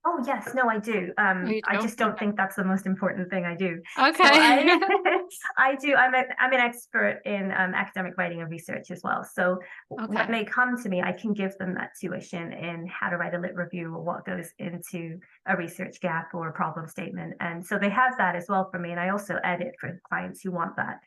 Oh 0.07 0.23
yes, 0.27 0.55
no, 0.55 0.69
I 0.69 0.79
do. 0.79 1.13
Um, 1.19 1.45
do? 1.45 1.61
I 1.69 1.81
just 1.81 1.99
don't 1.99 2.19
think 2.19 2.37
that's 2.37 2.57
the 2.57 2.65
most 2.65 2.87
important 2.87 3.29
thing 3.29 3.45
I 3.45 3.55
do. 3.55 3.81
Okay. 3.99 4.17
So 4.17 4.25
I, 4.25 4.79
I, 5.59 5.77
do. 5.77 5.95
I'm 5.95 6.15
a, 6.15 6.25
I'm 6.39 6.53
an 6.53 6.61
expert 6.61 7.21
in 7.27 7.53
um, 7.53 7.75
academic 7.75 8.15
writing 8.17 8.41
and 8.41 8.51
research 8.51 8.91
as 8.91 9.03
well. 9.05 9.25
So 9.25 9.59
okay. 9.93 10.15
when 10.15 10.33
they 10.33 10.45
come 10.45 10.83
to 10.83 10.89
me, 10.89 11.03
I 11.03 11.13
can 11.13 11.35
give 11.35 11.57
them 11.59 11.75
that 11.75 11.91
tuition 12.01 12.53
in 12.53 12.87
how 12.87 13.11
to 13.11 13.17
write 13.17 13.35
a 13.35 13.39
lit 13.39 13.55
review 13.55 13.95
or 13.95 14.03
what 14.03 14.25
goes 14.25 14.49
into 14.59 15.19
a 15.47 15.57
research 15.57 16.01
gap 16.01 16.31
or 16.35 16.49
a 16.49 16.53
problem 16.53 16.89
statement, 16.89 17.35
and 17.41 17.65
so 17.65 17.79
they 17.79 17.91
have 17.91 18.17
that 18.19 18.37
as 18.37 18.47
well 18.49 18.69
for 18.71 18.79
me. 18.79 18.91
And 18.93 19.01
I 19.01 19.11
also 19.11 19.37
edit 19.45 19.75
for 19.79 20.01
clients 20.09 20.41
who 20.41 20.51
want 20.51 20.77
that. 20.77 21.01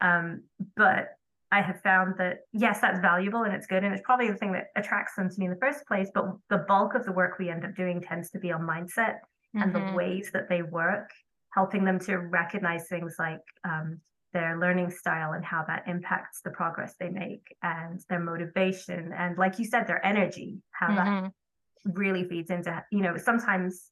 Um, 0.00 0.42
but 0.76 1.16
I 1.54 1.62
have 1.62 1.80
found 1.82 2.16
that 2.18 2.38
yes, 2.52 2.80
that's 2.80 2.98
valuable 2.98 3.44
and 3.44 3.54
it's 3.54 3.68
good, 3.68 3.84
and 3.84 3.94
it's 3.94 4.02
probably 4.04 4.28
the 4.28 4.36
thing 4.36 4.50
that 4.54 4.70
attracts 4.74 5.14
them 5.14 5.30
to 5.30 5.38
me 5.38 5.46
in 5.46 5.52
the 5.52 5.58
first 5.58 5.86
place. 5.86 6.10
But 6.12 6.24
the 6.50 6.64
bulk 6.66 6.96
of 6.96 7.04
the 7.04 7.12
work 7.12 7.38
we 7.38 7.48
end 7.48 7.64
up 7.64 7.76
doing 7.76 8.00
tends 8.00 8.30
to 8.30 8.40
be 8.40 8.50
on 8.50 8.62
mindset 8.62 9.18
mm-hmm. 9.20 9.62
and 9.62 9.72
the 9.72 9.78
mm-hmm. 9.78 9.94
ways 9.94 10.30
that 10.32 10.48
they 10.48 10.62
work, 10.62 11.10
helping 11.52 11.84
them 11.84 12.00
to 12.00 12.16
recognize 12.16 12.88
things 12.88 13.14
like 13.20 13.38
um, 13.62 14.00
their 14.32 14.58
learning 14.58 14.90
style 14.90 15.34
and 15.34 15.44
how 15.44 15.62
that 15.68 15.84
impacts 15.86 16.40
the 16.40 16.50
progress 16.50 16.96
they 16.98 17.08
make, 17.08 17.54
and 17.62 18.00
their 18.08 18.18
motivation, 18.18 19.12
and 19.16 19.38
like 19.38 19.60
you 19.60 19.64
said, 19.64 19.86
their 19.86 20.04
energy, 20.04 20.58
how 20.72 20.88
mm-hmm. 20.88 21.24
that 21.24 21.32
really 21.84 22.24
feeds 22.24 22.50
into 22.50 22.82
you 22.90 23.00
know 23.00 23.16
sometimes 23.16 23.90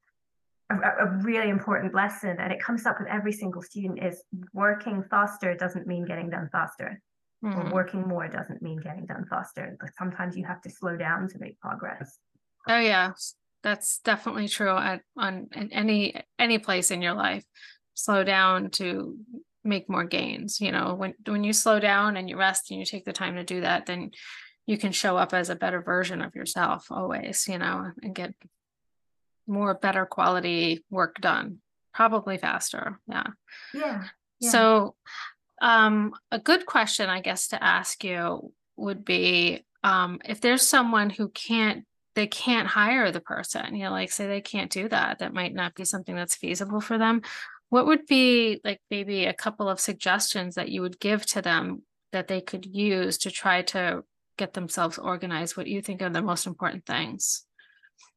a, 0.69 0.75
a, 0.75 1.19
really 1.23 1.51
important 1.51 1.95
lesson 1.95 2.37
and 2.41 2.51
it 2.51 2.59
comes 2.59 2.87
up 2.87 2.99
with 2.99 3.07
every 3.09 3.33
single 3.33 3.61
student 3.61 4.03
is 4.03 4.25
working 4.55 5.05
faster 5.11 5.55
doesn't 5.55 5.87
mean 5.87 6.07
getting 6.07 6.31
done 6.31 6.49
faster 6.51 6.99
Mm. 7.45 7.73
working 7.73 8.07
more 8.07 8.29
doesn't 8.29 8.63
mean 8.63 8.79
getting 8.79 9.05
done 9.05 9.27
faster. 9.29 9.77
But 9.81 9.91
sometimes 9.99 10.37
you 10.37 10.45
have 10.45 10.61
to 10.63 10.71
slow 10.71 10.97
down 10.97 11.29
to 11.29 11.39
make 11.39 11.59
progress. 11.59 12.17
Oh 12.69 12.79
yeah, 12.79 13.13
that's 13.65 13.99
definitely 13.99 14.47
true 14.47 14.77
at 14.77 15.03
on 15.17 15.49
in 15.53 15.73
any 15.73 16.15
any 16.39 16.59
place 16.59 16.91
in 16.91 17.03
your 17.03 17.15
life. 17.15 17.45
Slow 17.95 18.23
down 18.23 18.71
to 18.71 19.19
make 19.65 19.91
more 19.91 20.05
gains. 20.05 20.61
You 20.61 20.71
know, 20.71 20.95
when 20.95 21.15
when 21.27 21.43
you 21.43 21.53
slow 21.53 21.81
down 21.81 22.17
and 22.17 22.31
you 22.31 22.37
rest 22.37 22.71
and 22.71 22.79
you 22.79 22.87
take 22.87 23.05
the 23.05 23.13
time 23.13 23.35
to 23.35 23.45
do 23.45 23.63
that, 23.63 23.87
then 23.87 24.13
you 24.67 24.79
can 24.79 24.93
show 24.93 25.17
up 25.17 25.35
as 25.35 25.51
a 25.51 25.57
better 25.57 25.83
version 25.83 26.23
of 26.23 26.37
yourself 26.37 26.87
always, 26.91 27.49
you 27.49 27.59
know, 27.59 27.91
and 28.03 28.15
get 28.15 28.35
more 29.47 29.75
better 29.75 30.07
quality 30.07 30.85
work 30.91 31.21
done 31.21 31.59
probably 31.93 32.39
faster 32.39 33.01
yeah 33.09 33.27
yeah, 33.75 34.05
yeah. 34.41 34.51
so 34.51 34.95
um, 35.63 36.13
a 36.31 36.39
good 36.39 36.67
question, 36.67 37.09
I 37.09 37.21
guess, 37.21 37.49
to 37.49 37.63
ask 37.63 38.03
you 38.05 38.53
would 38.77 39.05
be 39.05 39.65
um, 39.85 40.21
if 40.25 40.41
there's 40.41 40.67
someone 40.67 41.09
who 41.09 41.29
can't 41.29 41.85
they 42.15 42.27
can't 42.27 42.69
hire 42.69 43.11
the 43.11 43.21
person, 43.21 43.75
you 43.75 43.85
know, 43.85 43.91
like 43.91 44.13
say 44.13 44.27
they 44.27 44.43
can't 44.43 44.71
do 44.71 44.87
that, 44.87 45.21
that 45.21 45.33
might 45.33 45.55
not 45.55 45.75
be 45.75 45.87
something 45.87 46.15
that's 46.15 46.37
feasible 46.37 46.81
for 46.81 46.99
them. 46.99 47.23
What 47.71 47.87
would 47.87 48.05
be 48.05 48.61
like 48.65 48.81
maybe 48.91 49.25
a 49.25 49.33
couple 49.33 49.67
of 49.67 49.81
suggestions 49.81 50.57
that 50.57 50.69
you 50.69 50.83
would 50.83 51.01
give 51.01 51.25
to 51.27 51.41
them 51.41 51.85
that 52.11 52.29
they 52.29 52.43
could 52.43 52.67
use 52.67 53.17
to 53.19 53.31
try 53.31 53.63
to 53.63 54.05
get 54.37 54.53
themselves 54.53 54.99
organized? 54.99 55.57
What 55.57 55.69
you 55.69 55.81
think 55.81 56.03
are 56.03 56.11
the 56.11 56.21
most 56.21 56.47
important 56.47 56.85
things? 56.85 57.47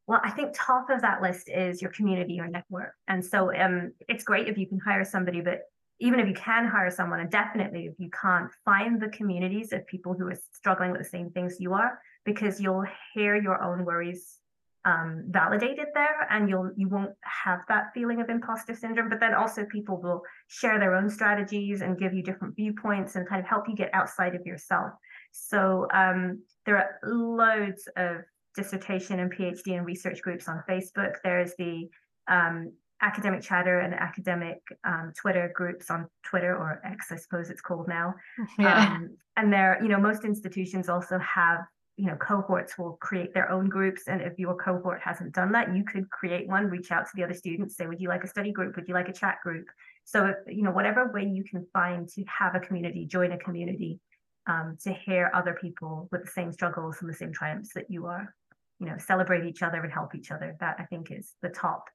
Well, 0.08 0.20
I 0.22 0.32
think 0.32 0.54
top 0.54 0.90
of 0.90 1.02
that 1.02 1.22
list 1.22 1.50
is 1.50 1.82
your 1.82 1.92
community 1.92 2.42
or 2.42 2.48
network. 2.48 2.94
And 3.08 3.24
so 3.24 3.56
um, 3.56 3.94
it's 4.10 4.26
great 4.26 4.50
if 4.50 4.58
you 4.58 4.68
can 4.68 4.80
hire 4.80 5.06
somebody, 5.06 5.40
but 5.40 5.62
even 6.00 6.20
if 6.20 6.28
you 6.28 6.34
can 6.34 6.66
hire 6.68 6.92
someone, 6.92 7.20
and 7.20 7.32
definitely 7.32 7.86
if 7.86 7.94
you 7.98 8.10
can't, 8.22 8.50
find 8.64 9.02
the 9.02 9.10
communities 9.10 9.72
of 9.74 9.86
people 9.88 10.14
who 10.14 10.28
are 10.28 10.40
struggling 10.52 10.92
with 10.92 11.02
the 11.02 11.08
same 11.08 11.30
things 11.32 11.58
you 11.60 11.74
are, 11.74 12.00
because 12.26 12.60
you'll 12.60 12.86
hear 13.14 13.36
your 13.36 13.62
own 13.62 13.86
worries 13.86 14.40
um, 14.86 15.24
validated 15.30 15.88
there, 15.94 16.28
and 16.30 16.50
you'll 16.50 16.72
you 16.76 16.88
won't 16.88 17.16
have 17.22 17.62
that 17.70 17.86
feeling 17.94 18.22
of 18.22 18.30
imposter 18.30 18.76
syndrome. 18.76 19.10
But 19.10 19.20
then 19.20 19.34
also 19.34 19.66
people 19.66 20.00
will 20.00 20.22
share 20.48 20.80
their 20.80 20.96
own 20.96 21.10
strategies 21.10 21.82
and 21.82 21.98
give 21.98 22.14
you 22.14 22.22
different 22.22 22.56
viewpoints 22.56 23.16
and 23.16 23.28
kind 23.28 23.42
of 23.42 23.48
help 23.48 23.68
you 23.68 23.76
get 23.76 23.90
outside 23.94 24.36
of 24.36 24.46
yourself. 24.46 24.92
So 25.32 25.88
um, 25.94 26.44
there 26.66 26.78
are 26.78 27.00
loads 27.04 27.88
of 27.98 28.18
dissertation 28.56 29.20
and 29.20 29.34
PhD 29.34 29.76
and 29.76 29.86
research 29.86 30.22
groups 30.22 30.48
on 30.48 30.64
Facebook. 30.70 31.16
There's 31.24 31.54
the 31.58 31.90
um, 32.28 32.72
academic 33.02 33.42
chatter 33.42 33.80
and 33.80 33.94
academic 33.94 34.62
um, 34.84 35.12
Twitter 35.16 35.52
groups 35.54 35.90
on 35.90 36.08
Twitter 36.24 36.56
or 36.56 36.82
X, 36.86 37.12
I 37.12 37.18
suppose 37.18 37.50
it's 37.50 37.62
called 37.62 37.88
now. 37.88 38.16
Yeah. 38.60 38.96
Um, 38.96 39.18
and 39.38 39.52
there, 39.52 39.78
you 39.82 39.90
know, 39.90 40.00
most 40.00 40.24
institutions 40.24 40.88
also 40.88 41.20
have, 41.20 41.66
you 41.98 42.08
know, 42.08 42.16
cohorts 42.16 42.78
will 42.78 42.94
create 43.02 43.34
their 43.34 43.52
own 43.52 43.68
groups. 43.68 44.04
And 44.08 44.22
if 44.22 44.40
your 44.40 44.56
cohort 44.56 45.02
hasn't 45.02 45.34
done 45.34 45.52
that, 45.52 45.76
you 45.76 45.84
could 45.84 46.10
create 46.10 46.48
one, 46.48 46.70
reach 46.70 46.92
out 46.92 47.06
to 47.06 47.12
the 47.16 47.24
other 47.24 47.34
students, 47.34 47.76
say, 47.76 47.86
would 47.86 48.00
you 48.00 48.08
like 48.08 48.24
a 48.24 48.28
study 48.28 48.52
group? 48.52 48.76
Would 48.78 48.88
you 48.88 48.94
like 48.94 49.10
a 49.10 49.14
chat 49.14 49.40
group? 49.44 49.68
So, 50.06 50.28
if, 50.28 50.36
you 50.48 50.64
know, 50.64 50.72
whatever 50.72 51.12
way 51.12 51.26
you 51.26 51.44
can 51.44 51.68
find 51.74 52.08
to 52.10 52.24
have 52.26 52.56
a 52.56 52.62
community, 52.62 53.06
join 53.06 53.34
a 53.34 53.38
community, 53.38 54.00
um, 54.48 54.78
to 54.84 54.94
hear 54.94 55.32
other 55.34 55.58
people 55.60 56.08
with 56.12 56.24
the 56.24 56.32
same 56.32 56.54
struggles 56.54 56.98
and 57.02 57.10
the 57.10 57.16
same 57.16 57.34
triumphs 57.34 57.74
that 57.74 57.90
you 57.90 58.06
are, 58.06 58.34
you 58.80 58.86
know, 58.86 58.98
celebrate 58.98 59.46
each 59.46 59.64
other 59.64 59.82
and 59.82 59.92
help 59.92 60.16
each 60.16 60.32
other. 60.32 60.56
That 60.60 60.78
I 60.80 60.86
think 60.86 61.12
is 61.12 61.34
the 61.42 61.50
top 61.50 61.86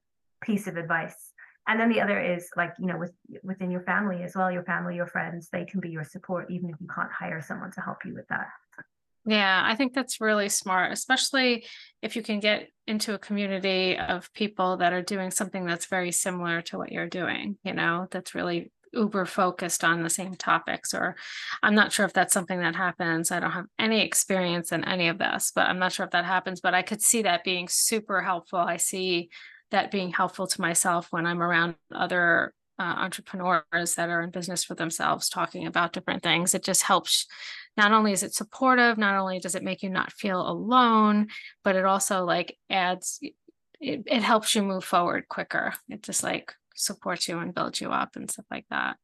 piece 0.41 0.67
of 0.67 0.77
advice. 0.77 1.31
And 1.67 1.79
then 1.79 1.89
the 1.89 2.01
other 2.01 2.19
is 2.19 2.49
like 2.57 2.73
you 2.79 2.87
know 2.87 2.97
with 2.97 3.13
within 3.43 3.71
your 3.71 3.83
family 3.83 4.23
as 4.23 4.35
well 4.35 4.51
your 4.51 4.63
family 4.63 4.95
your 4.95 5.07
friends 5.07 5.49
they 5.51 5.63
can 5.63 5.79
be 5.79 5.89
your 5.89 6.03
support 6.03 6.49
even 6.49 6.69
if 6.69 6.75
you 6.81 6.87
can't 6.93 7.11
hire 7.11 7.41
someone 7.41 7.71
to 7.71 7.81
help 7.81 7.99
you 8.03 8.13
with 8.13 8.27
that. 8.29 8.47
Yeah 9.25 9.61
i 9.63 9.75
think 9.75 9.93
that's 9.93 10.19
really 10.19 10.49
smart 10.49 10.91
especially 10.91 11.65
if 12.01 12.15
you 12.15 12.23
can 12.23 12.39
get 12.39 12.69
into 12.87 13.13
a 13.13 13.19
community 13.19 13.97
of 13.97 14.33
people 14.33 14.77
that 14.77 14.93
are 14.93 15.03
doing 15.03 15.29
something 15.29 15.65
that's 15.65 15.85
very 15.85 16.11
similar 16.11 16.61
to 16.63 16.77
what 16.79 16.91
you're 16.91 17.07
doing 17.07 17.57
you 17.63 17.73
know 17.73 18.07
that's 18.09 18.33
really 18.33 18.71
uber 18.93 19.25
focused 19.25 19.83
on 19.83 20.01
the 20.01 20.09
same 20.09 20.33
topics 20.33 20.93
or 20.93 21.15
i'm 21.61 21.75
not 21.75 21.91
sure 21.91 22.05
if 22.05 22.13
that's 22.13 22.33
something 22.33 22.59
that 22.59 22.75
happens. 22.75 23.31
I 23.31 23.39
don't 23.39 23.51
have 23.51 23.67
any 23.79 24.01
experience 24.01 24.71
in 24.71 24.83
any 24.83 25.07
of 25.07 25.19
this 25.19 25.51
but 25.53 25.67
i'm 25.67 25.79
not 25.79 25.91
sure 25.93 26.05
if 26.05 26.11
that 26.11 26.25
happens 26.25 26.59
but 26.59 26.73
i 26.73 26.81
could 26.81 27.01
see 27.01 27.21
that 27.21 27.43
being 27.43 27.67
super 27.69 28.21
helpful. 28.23 28.59
I 28.59 28.77
see 28.77 29.29
that 29.71 29.91
being 29.91 30.11
helpful 30.11 30.47
to 30.47 30.61
myself 30.61 31.07
when 31.11 31.25
I'm 31.25 31.41
around 31.41 31.75
other 31.93 32.53
uh, 32.79 32.83
entrepreneurs 32.83 33.95
that 33.95 34.09
are 34.09 34.21
in 34.21 34.31
business 34.31 34.63
for 34.63 34.75
themselves 34.75 35.29
talking 35.29 35.67
about 35.67 35.93
different 35.93 36.23
things. 36.23 36.53
It 36.53 36.63
just 36.63 36.83
helps 36.83 37.27
not 37.77 37.91
only 37.91 38.11
is 38.11 38.23
it 38.23 38.33
supportive, 38.33 38.97
not 38.97 39.15
only 39.15 39.39
does 39.39 39.55
it 39.55 39.63
make 39.63 39.83
you 39.83 39.89
not 39.89 40.11
feel 40.11 40.41
alone, 40.41 41.27
but 41.63 41.75
it 41.75 41.85
also 41.85 42.25
like 42.25 42.57
adds 42.69 43.19
it, 43.79 44.03
it 44.05 44.23
helps 44.23 44.55
you 44.55 44.61
move 44.61 44.83
forward 44.83 45.27
quicker. 45.27 45.73
It 45.89 46.03
just 46.03 46.23
like 46.23 46.53
supports 46.75 47.27
you 47.27 47.39
and 47.39 47.53
builds 47.53 47.81
you 47.81 47.89
up 47.91 48.15
and 48.15 48.29
stuff 48.29 48.45
like 48.51 48.65
that. 48.69 48.97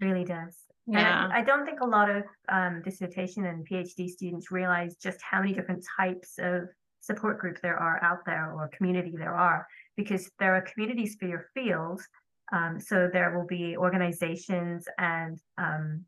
really 0.00 0.24
does. 0.24 0.56
Yeah. 0.86 1.24
And 1.24 1.32
I 1.32 1.42
don't 1.42 1.64
think 1.64 1.80
a 1.80 1.86
lot 1.86 2.08
of 2.08 2.22
um, 2.48 2.82
dissertation 2.84 3.44
and 3.44 3.68
PhD 3.68 4.08
students 4.08 4.52
realize 4.52 4.96
just 4.96 5.18
how 5.20 5.40
many 5.40 5.52
different 5.52 5.84
types 5.96 6.34
of 6.38 6.68
support 7.00 7.40
group 7.40 7.60
there 7.60 7.76
are 7.76 8.02
out 8.02 8.24
there 8.24 8.52
or 8.52 8.68
community 8.68 9.14
there 9.16 9.34
are, 9.34 9.66
because 9.96 10.30
there 10.38 10.54
are 10.54 10.62
communities 10.62 11.16
for 11.18 11.26
your 11.26 11.46
field. 11.54 12.00
Um, 12.52 12.78
so 12.78 13.08
there 13.12 13.36
will 13.36 13.46
be 13.46 13.76
organizations 13.76 14.86
and 14.98 15.40
um, 15.58 16.04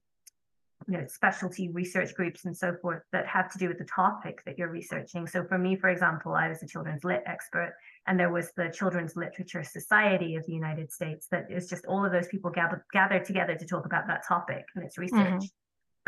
you 0.87 0.97
know 0.97 1.07
specialty 1.07 1.69
research 1.71 2.15
groups 2.15 2.45
and 2.45 2.57
so 2.57 2.75
forth 2.81 3.03
that 3.13 3.27
have 3.27 3.51
to 3.53 3.59
do 3.59 3.69
with 3.69 3.79
the 3.79 3.85
topic 3.85 4.43
that 4.47 4.57
you're 4.57 4.71
researching. 4.71 5.27
So 5.27 5.45
for 5.45 5.59
me, 5.59 5.77
for 5.77 5.91
example, 5.91 6.33
I 6.35 6.49
was 6.49 6.63
a 6.63 6.67
children's 6.67 7.05
lit 7.05 7.23
expert, 7.27 7.75
and 8.07 8.19
there 8.19 8.33
was 8.33 8.53
the 8.57 8.71
Children's 8.71 9.17
Literature 9.17 9.65
Society 9.65 10.37
of 10.37 10.47
the 10.47 10.53
United 10.53 10.93
States 10.93 11.27
that 11.31 11.51
is 11.51 11.69
just 11.69 11.85
all 11.87 12.05
of 12.05 12.13
those 12.13 12.29
people 12.29 12.51
gather, 12.51 12.85
gathered 12.93 13.25
together 13.25 13.57
to 13.57 13.67
talk 13.67 13.85
about 13.87 14.07
that 14.07 14.25
topic 14.27 14.65
and 14.75 14.85
its 14.85 14.97
research. 14.97 15.43
Mhm. 15.43 15.51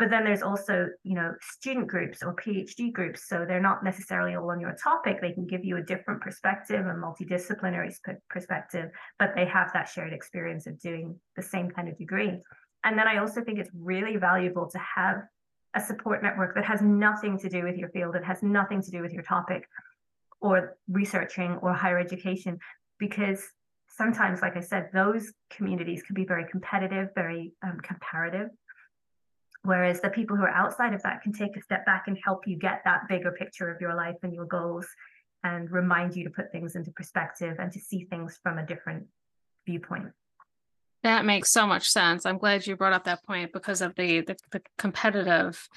But 0.01 0.09
then 0.09 0.23
there's 0.23 0.41
also, 0.41 0.87
you 1.03 1.13
know, 1.13 1.35
student 1.41 1.87
groups 1.87 2.23
or 2.23 2.35
PhD 2.35 2.91
groups. 2.91 3.27
So 3.29 3.45
they're 3.47 3.61
not 3.61 3.83
necessarily 3.83 4.33
all 4.35 4.49
on 4.49 4.59
your 4.59 4.73
topic. 4.73 5.21
They 5.21 5.31
can 5.31 5.45
give 5.45 5.63
you 5.63 5.77
a 5.77 5.83
different 5.83 6.21
perspective, 6.21 6.87
a 6.87 6.95
multidisciplinary 6.95 7.93
perspective, 8.27 8.89
but 9.19 9.35
they 9.35 9.45
have 9.45 9.71
that 9.73 9.87
shared 9.87 10.11
experience 10.11 10.65
of 10.65 10.79
doing 10.79 11.19
the 11.35 11.43
same 11.43 11.69
kind 11.69 11.87
of 11.87 11.99
degree. 11.99 12.41
And 12.83 12.97
then 12.97 13.07
I 13.07 13.17
also 13.17 13.43
think 13.43 13.59
it's 13.59 13.69
really 13.75 14.17
valuable 14.17 14.67
to 14.71 14.79
have 14.79 15.17
a 15.75 15.79
support 15.79 16.23
network 16.23 16.55
that 16.55 16.65
has 16.65 16.81
nothing 16.81 17.37
to 17.37 17.47
do 17.47 17.61
with 17.61 17.77
your 17.77 17.89
field, 17.89 18.15
that 18.15 18.25
has 18.25 18.41
nothing 18.41 18.81
to 18.81 18.89
do 18.89 19.03
with 19.03 19.13
your 19.13 19.21
topic 19.21 19.67
or 20.41 20.77
researching 20.89 21.57
or 21.61 21.73
higher 21.73 21.99
education, 21.99 22.57
because 22.97 23.47
sometimes, 23.87 24.41
like 24.41 24.57
I 24.57 24.61
said, 24.61 24.89
those 24.93 25.31
communities 25.51 26.01
can 26.01 26.15
be 26.15 26.25
very 26.25 26.45
competitive, 26.49 27.09
very 27.13 27.53
um, 27.61 27.77
comparative. 27.83 28.49
Whereas 29.63 30.01
the 30.01 30.09
people 30.09 30.35
who 30.35 30.43
are 30.43 30.49
outside 30.49 30.93
of 30.93 31.03
that 31.03 31.21
can 31.21 31.33
take 31.33 31.55
a 31.55 31.61
step 31.61 31.85
back 31.85 32.05
and 32.07 32.17
help 32.23 32.47
you 32.47 32.57
get 32.57 32.81
that 32.85 33.07
bigger 33.07 33.31
picture 33.31 33.69
of 33.69 33.79
your 33.79 33.95
life 33.95 34.15
and 34.23 34.33
your 34.33 34.45
goals 34.45 34.87
and 35.43 35.69
remind 35.71 36.15
you 36.15 36.23
to 36.23 36.29
put 36.29 36.51
things 36.51 36.75
into 36.75 36.91
perspective 36.91 37.57
and 37.59 37.71
to 37.71 37.79
see 37.79 38.05
things 38.05 38.39
from 38.41 38.57
a 38.57 38.65
different 38.65 39.05
viewpoint. 39.65 40.11
That 41.03 41.25
makes 41.25 41.51
so 41.51 41.65
much 41.65 41.89
sense. 41.89 42.25
I'm 42.25 42.37
glad 42.37 42.65
you 42.65 42.75
brought 42.75 42.93
up 42.93 43.05
that 43.05 43.23
point 43.23 43.53
because 43.53 43.81
of 43.81 43.95
the 43.95 44.21
the, 44.21 44.35
the 44.51 44.61
competitive 44.77 45.67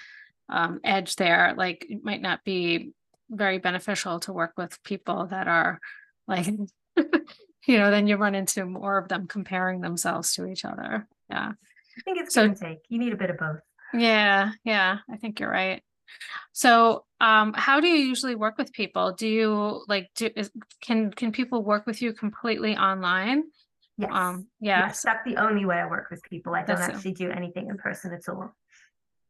um, 0.48 0.80
edge 0.84 1.16
there. 1.16 1.54
Like 1.56 1.86
it 1.88 2.04
might 2.04 2.20
not 2.22 2.44
be 2.44 2.92
very 3.30 3.58
beneficial 3.58 4.20
to 4.20 4.32
work 4.32 4.52
with 4.56 4.82
people 4.82 5.26
that 5.26 5.48
are 5.48 5.80
like, 6.26 6.46
you 7.66 7.78
know, 7.78 7.90
then 7.90 8.06
you 8.06 8.16
run 8.16 8.34
into 8.34 8.64
more 8.66 8.98
of 8.98 9.08
them 9.08 9.26
comparing 9.26 9.80
themselves 9.80 10.34
to 10.34 10.46
each 10.46 10.64
other. 10.64 11.06
Yeah. 11.30 11.52
I 11.52 12.00
think 12.04 12.18
it's 12.18 12.34
So- 12.34 12.42
give 12.48 12.60
and 12.60 12.60
take. 12.60 12.78
You 12.88 12.98
need 12.98 13.12
a 13.12 13.16
bit 13.16 13.30
of 13.30 13.38
both. 13.38 13.60
Yeah, 13.94 14.52
yeah, 14.64 14.98
I 15.10 15.16
think 15.16 15.40
you're 15.40 15.50
right. 15.50 15.82
So, 16.52 17.04
um, 17.20 17.52
how 17.54 17.80
do 17.80 17.88
you 17.88 17.96
usually 17.96 18.34
work 18.34 18.58
with 18.58 18.72
people? 18.72 19.12
Do 19.12 19.26
you 19.26 19.84
like 19.88 20.10
do 20.14 20.30
is, 20.36 20.50
can 20.80 21.10
can 21.10 21.32
people 21.32 21.62
work 21.62 21.86
with 21.86 22.02
you 22.02 22.12
completely 22.12 22.76
online? 22.76 23.44
Yes. 23.96 24.10
Um, 24.12 24.48
yes, 24.60 24.80
yes. 24.80 25.02
that's 25.02 25.24
the 25.24 25.36
only 25.36 25.64
way 25.64 25.76
I 25.76 25.86
work 25.86 26.10
with 26.10 26.22
people. 26.22 26.54
I 26.54 26.64
don't 26.64 26.76
That's 26.76 26.88
it. 26.88 26.94
actually 26.96 27.12
do 27.12 27.30
anything 27.30 27.68
in 27.68 27.76
person 27.76 28.12
at 28.12 28.28
all. 28.28 28.54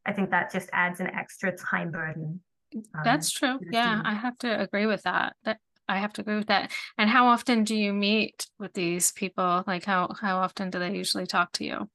I 0.06 0.12
think 0.12 0.30
that 0.30 0.52
just 0.52 0.68
adds 0.72 1.00
an 1.00 1.08
extra 1.08 1.56
time 1.56 1.90
burden. 1.90 2.40
um, 2.74 2.82
That's 3.04 3.30
true. 3.30 3.58
Yeah, 3.70 4.00
I 4.04 4.14
have 4.14 4.36
to 4.38 4.60
agree 4.60 4.86
with 4.86 5.02
that. 5.02 5.34
That 5.44 5.58
I 5.88 5.98
have 5.98 6.12
to 6.14 6.22
agree 6.22 6.36
with 6.36 6.48
that. 6.48 6.72
And 6.98 7.10
how 7.10 7.26
often 7.26 7.64
do 7.64 7.74
you 7.74 7.92
meet 7.92 8.46
with 8.58 8.72
these 8.72 9.12
people? 9.12 9.64
Like 9.66 9.84
how 9.84 10.14
how 10.20 10.38
often 10.38 10.70
do 10.70 10.78
they 10.78 10.94
usually 10.94 11.26
talk 11.26 11.52
to 11.52 11.64
you? 11.64 11.88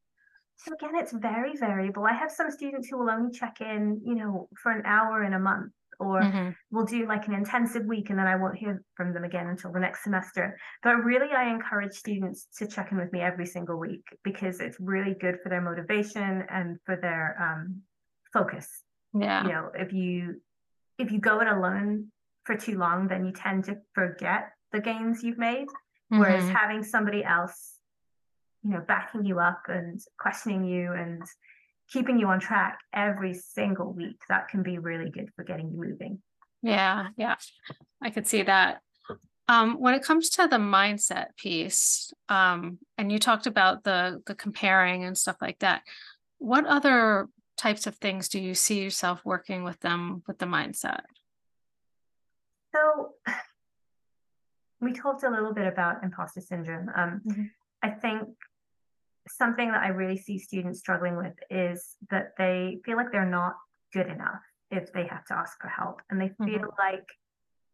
So 0.65 0.73
again, 0.73 0.95
it's 0.95 1.13
very 1.13 1.55
variable. 1.55 2.05
I 2.05 2.13
have 2.13 2.31
some 2.31 2.51
students 2.51 2.89
who 2.89 2.97
will 2.99 3.09
only 3.09 3.31
check 3.31 3.61
in, 3.61 4.01
you 4.03 4.15
know, 4.15 4.49
for 4.61 4.71
an 4.71 4.83
hour 4.85 5.23
in 5.23 5.33
a 5.33 5.39
month, 5.39 5.71
or 5.99 6.21
Mhm. 6.21 6.55
we'll 6.69 6.85
do 6.85 7.05
like 7.05 7.27
an 7.27 7.33
intensive 7.33 7.85
week 7.85 8.09
and 8.09 8.19
then 8.19 8.27
I 8.27 8.35
won't 8.35 8.57
hear 8.57 8.83
from 8.95 9.13
them 9.13 9.23
again 9.23 9.47
until 9.47 9.71
the 9.71 9.79
next 9.79 10.03
semester. 10.03 10.57
But 10.83 10.97
really, 11.03 11.31
I 11.33 11.45
encourage 11.45 11.93
students 11.93 12.45
to 12.57 12.67
check 12.67 12.91
in 12.91 12.97
with 12.97 13.11
me 13.13 13.21
every 13.21 13.45
single 13.45 13.79
week 13.79 14.05
because 14.23 14.59
it's 14.59 14.77
really 14.79 15.13
good 15.13 15.39
for 15.41 15.47
their 15.49 15.61
motivation 15.61 16.43
and 16.49 16.77
for 16.85 16.97
their 16.97 17.37
um, 17.41 17.83
focus. 18.33 18.83
Yeah. 19.13 19.43
You 19.43 19.49
know, 19.53 19.71
if 19.73 19.93
you 19.93 20.41
if 20.97 21.09
you 21.13 21.19
go 21.19 21.39
it 21.39 21.47
alone 21.47 22.11
for 22.43 22.57
too 22.57 22.77
long, 22.77 23.07
then 23.07 23.25
you 23.25 23.31
tend 23.31 23.63
to 23.63 23.77
forget 23.93 24.51
the 24.73 24.81
gains 24.81 25.23
you've 25.23 25.37
made. 25.37 25.69
Whereas 26.09 26.43
Mhm. 26.43 26.53
having 26.53 26.83
somebody 26.83 27.23
else, 27.23 27.78
you 28.63 28.71
know, 28.71 28.83
backing 28.87 29.25
you 29.25 29.39
up 29.39 29.63
and 29.67 29.99
questioning 30.17 30.65
you 30.65 30.91
and 30.93 31.23
keeping 31.89 32.19
you 32.19 32.27
on 32.27 32.39
track 32.39 32.79
every 32.93 33.33
single 33.33 33.91
week, 33.91 34.21
that 34.29 34.47
can 34.49 34.63
be 34.63 34.77
really 34.77 35.09
good 35.09 35.29
for 35.35 35.43
getting 35.43 35.71
you 35.71 35.77
moving. 35.77 36.21
Yeah, 36.61 37.07
yeah. 37.17 37.35
I 38.01 38.09
could 38.09 38.27
see 38.27 38.43
that. 38.43 38.81
Um, 39.47 39.79
when 39.79 39.95
it 39.95 40.03
comes 40.03 40.29
to 40.31 40.47
the 40.47 40.57
mindset 40.57 41.35
piece, 41.35 42.13
um, 42.27 42.77
and 42.97 43.11
you 43.11 43.17
talked 43.17 43.47
about 43.47 43.83
the 43.83 44.21
the 44.27 44.35
comparing 44.35 45.03
and 45.03 45.17
stuff 45.17 45.37
like 45.41 45.59
that, 45.59 45.81
what 46.37 46.67
other 46.67 47.27
types 47.57 47.87
of 47.87 47.95
things 47.95 48.29
do 48.29 48.39
you 48.39 48.53
see 48.53 48.83
yourself 48.83 49.21
working 49.25 49.63
with 49.63 49.79
them 49.79 50.21
with 50.27 50.37
the 50.37 50.45
mindset? 50.45 51.01
So 52.75 53.15
we 54.81 54.93
talked 54.93 55.23
a 55.23 55.29
little 55.29 55.53
bit 55.53 55.65
about 55.65 56.03
imposter 56.03 56.41
syndrome. 56.41 56.89
Um, 56.95 57.21
Mhm. 57.25 57.49
I 57.81 57.89
think 57.91 58.27
something 59.29 59.71
that 59.71 59.83
I 59.83 59.89
really 59.89 60.17
see 60.17 60.37
students 60.37 60.79
struggling 60.79 61.15
with 61.17 61.33
is 61.49 61.95
that 62.09 62.33
they 62.37 62.79
feel 62.85 62.97
like 62.97 63.11
they're 63.11 63.25
not 63.25 63.55
good 63.93 64.07
enough 64.07 64.41
if 64.71 64.91
they 64.93 65.07
have 65.07 65.25
to 65.25 65.33
ask 65.33 65.59
for 65.59 65.67
help, 65.67 66.01
and 66.09 66.21
they 66.21 66.31
feel 66.45 66.73
like 66.77 67.07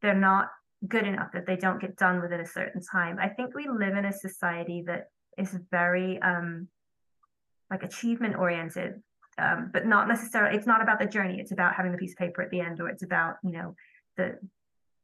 they're 0.02 0.15
not 0.15 0.50
good 0.88 1.06
enough 1.06 1.32
that 1.34 1.46
they 1.46 1.56
don't 1.56 1.82
get 1.82 1.98
done 1.98 2.22
within 2.22 2.39
a 2.39 2.46
certain 2.46 2.82
time. 2.82 3.18
I 3.20 3.30
think 3.30 3.56
we 3.56 3.68
live 3.68 3.96
in 3.96 4.06
a 4.06 4.13
society 4.13 4.84
that 4.88 5.10
is 5.38 5.58
very 5.72 6.22
um, 6.22 6.68
like 7.70 7.84
achievement 7.84 8.36
oriented, 8.36 9.02
um, 9.38 9.72
but 9.74 9.86
not 9.86 10.08
necessarily. 10.08 10.56
It's 10.56 10.68
not 10.68 10.82
about 10.82 11.00
the 11.00 11.06
journey. 11.06 11.39
It's 11.39 11.52
about 11.52 11.76
having 11.76 11.91
the 11.91 11.98
piece 11.98 12.12
of 12.12 12.18
paper 12.18 12.41
at 12.41 12.50
the 12.52 12.62
end, 12.62 12.80
or 12.80 12.88
it's 12.89 13.04
about 13.04 13.36
you 13.44 13.52
know 13.52 13.76
the 14.18 14.39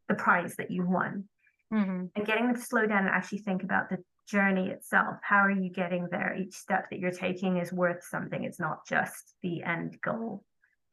the 0.08 0.16
prize 0.16 0.56
that 0.58 0.72
you 0.72 0.86
won 0.86 1.28
Mhm. 1.72 2.12
and 2.16 2.26
getting 2.26 2.48
them 2.48 2.56
to 2.56 2.62
slow 2.62 2.86
down 2.86 3.06
and 3.06 3.10
actually 3.10 3.40
think 3.40 3.64
about 3.64 3.90
the 3.90 4.04
journey 4.32 4.70
itself. 4.70 5.18
How 5.22 5.40
are 5.40 5.52
you 5.52 5.70
getting 5.70 6.08
there? 6.10 6.36
Each 6.36 6.54
step 6.54 6.90
that 6.90 7.00
you're 7.00 7.12
taking 7.12 7.58
is 7.58 7.74
worth 7.74 8.04
something. 8.04 8.44
It's 8.44 8.60
not 8.60 8.88
just 8.88 9.36
the 9.44 9.62
end 9.64 10.00
goal 10.02 10.44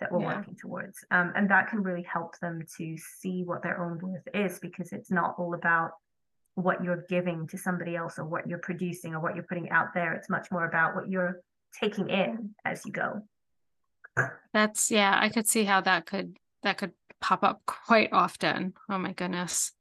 that 0.01 0.11
we're 0.13 0.21
Yeah. 0.21 0.37
working 0.37 0.57
towards. 0.57 1.05
Um, 1.11 1.33
and 1.37 1.49
that 1.51 1.69
can 1.69 1.83
really 1.83 2.03
help 2.03 2.39
them 2.41 2.65
to 2.77 2.97
see 2.99 3.45
what 3.45 3.63
their 3.63 3.81
own 3.81 3.99
worth 3.99 4.29
is 4.35 4.59
because 4.59 4.93
it's 4.93 5.11
not 5.11 5.37
all 5.39 5.55
about 5.55 5.93
what 6.55 6.83
you're 6.83 7.05
giving 7.09 7.47
to 7.49 7.57
somebody 7.57 7.95
else 7.95 8.19
or 8.19 8.25
what 8.25 8.49
you're 8.49 8.59
producing 8.59 9.15
or 9.15 9.21
what 9.21 9.35
you're 9.35 9.45
putting 9.45 9.71
out 9.71 9.95
there. 9.95 10.15
It's 10.15 10.29
much 10.29 10.51
more 10.51 10.65
about 10.67 10.97
what 10.97 11.09
you're 11.09 11.41
taking 11.81 12.11
in 12.11 12.55
as 12.65 12.85
you 12.85 12.93
go. 12.93 13.23
That's 14.53 14.91
yeah, 14.91 15.17
I 15.21 15.29
could 15.29 15.47
see 15.47 15.63
how 15.65 15.81
that 15.83 16.07
could 16.07 16.37
that 16.65 16.79
could 16.79 16.93
pop 17.21 17.45
up 17.45 17.63
quite 17.67 18.13
often. 18.13 18.75
Oh 18.89 18.99
my 18.99 19.13
goodness. 19.13 19.73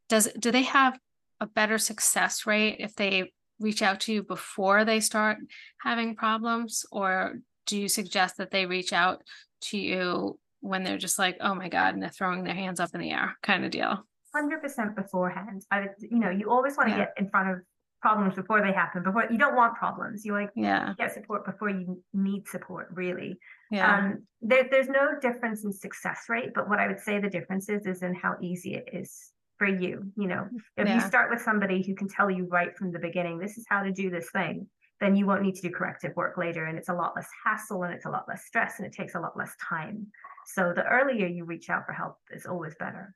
Does 0.08 0.28
do 0.38 0.50
they 0.50 0.64
have 0.64 0.98
a 1.44 1.46
better 1.46 1.78
success 1.78 2.46
rate 2.46 2.76
if 2.80 2.94
they 2.96 3.32
reach 3.60 3.82
out 3.82 4.00
to 4.00 4.12
you 4.12 4.22
before 4.22 4.84
they 4.84 4.98
start 4.98 5.36
having 5.80 6.16
problems 6.16 6.84
or 6.90 7.34
do 7.66 7.78
you 7.78 7.88
suggest 7.88 8.38
that 8.38 8.50
they 8.50 8.66
reach 8.66 8.92
out 8.92 9.22
to 9.60 9.78
you 9.78 10.38
when 10.60 10.82
they're 10.82 10.98
just 10.98 11.18
like, 11.18 11.36
oh 11.40 11.54
my 11.54 11.68
God, 11.68 11.94
and 11.94 12.02
they're 12.02 12.10
throwing 12.10 12.42
their 12.44 12.54
hands 12.54 12.80
up 12.80 12.90
in 12.94 13.00
the 13.00 13.10
air 13.10 13.36
kind 13.42 13.64
of 13.64 13.70
deal? 13.70 14.06
Hundred 14.34 14.60
percent 14.62 14.96
beforehand. 14.96 15.62
I, 15.70 15.80
would, 15.82 15.90
you 16.00 16.18
know, 16.18 16.30
you 16.30 16.50
always 16.50 16.76
want 16.76 16.88
to 16.88 16.96
Yeah. 16.96 17.04
get 17.04 17.14
in 17.18 17.28
front 17.28 17.50
of 17.50 17.58
problems 18.02 18.34
before 18.34 18.60
they 18.60 18.72
happen. 18.72 19.02
Before 19.02 19.26
you 19.30 19.38
don't 19.38 19.54
want 19.54 19.76
problems. 19.76 20.24
You 20.26 20.32
like 20.32 20.50
Yeah, 20.56 20.92
get 20.98 21.12
support 21.14 21.46
before 21.46 21.70
you 21.70 22.02
need 22.12 22.48
support. 22.48 22.88
Really. 22.92 23.38
yeah, 23.70 23.96
Um, 23.96 24.26
there, 24.42 24.66
there's 24.70 24.88
no 24.88 25.18
difference 25.20 25.64
in 25.64 25.72
success 25.72 26.24
rate, 26.28 26.50
but 26.54 26.68
what 26.68 26.80
I 26.80 26.86
would 26.88 27.00
say 27.00 27.18
the 27.20 27.30
difference 27.30 27.68
is 27.68 27.86
is 27.86 28.02
in 28.02 28.14
how 28.14 28.34
easy 28.42 28.74
it 28.74 28.88
is 28.92 29.30
for 29.58 29.66
you. 29.66 30.10
You 30.16 30.28
know, 30.28 30.48
if 30.76 30.88
you 30.88 31.00
start 31.00 31.30
with 31.30 31.40
somebody 31.40 31.82
who 31.82 31.94
can 31.94 32.08
tell 32.08 32.30
you 32.30 32.46
right 32.46 32.76
from 32.76 32.92
the 32.92 32.98
beginning, 32.98 33.38
this 33.38 33.56
is 33.56 33.66
how 33.68 33.82
to 33.82 33.92
do 33.92 34.10
this 34.10 34.30
thing, 34.30 34.66
then 35.00 35.16
you 35.16 35.26
won't 35.26 35.42
need 35.42 35.54
to 35.56 35.62
do 35.62 35.70
corrective 35.70 36.14
work 36.16 36.36
later, 36.36 36.66
and 36.66 36.78
it's 36.78 36.88
a 36.88 36.94
lot 36.94 37.14
less 37.16 37.28
hassle 37.44 37.82
and 37.82 37.92
it's 37.92 38.06
a 38.06 38.10
lot 38.10 38.26
less 38.28 38.44
stress 38.44 38.78
and 38.78 38.86
it 38.86 38.92
takes 38.92 39.14
a 39.14 39.20
lot 39.20 39.36
less 39.36 39.52
time. 39.60 40.06
So 40.46 40.72
the 40.74 40.84
earlier 40.84 41.26
you 41.26 41.44
reach 41.44 41.70
out 41.70 41.86
for 41.86 41.92
help 41.92 42.16
is 42.30 42.46
always 42.46 42.74
better. 42.78 43.14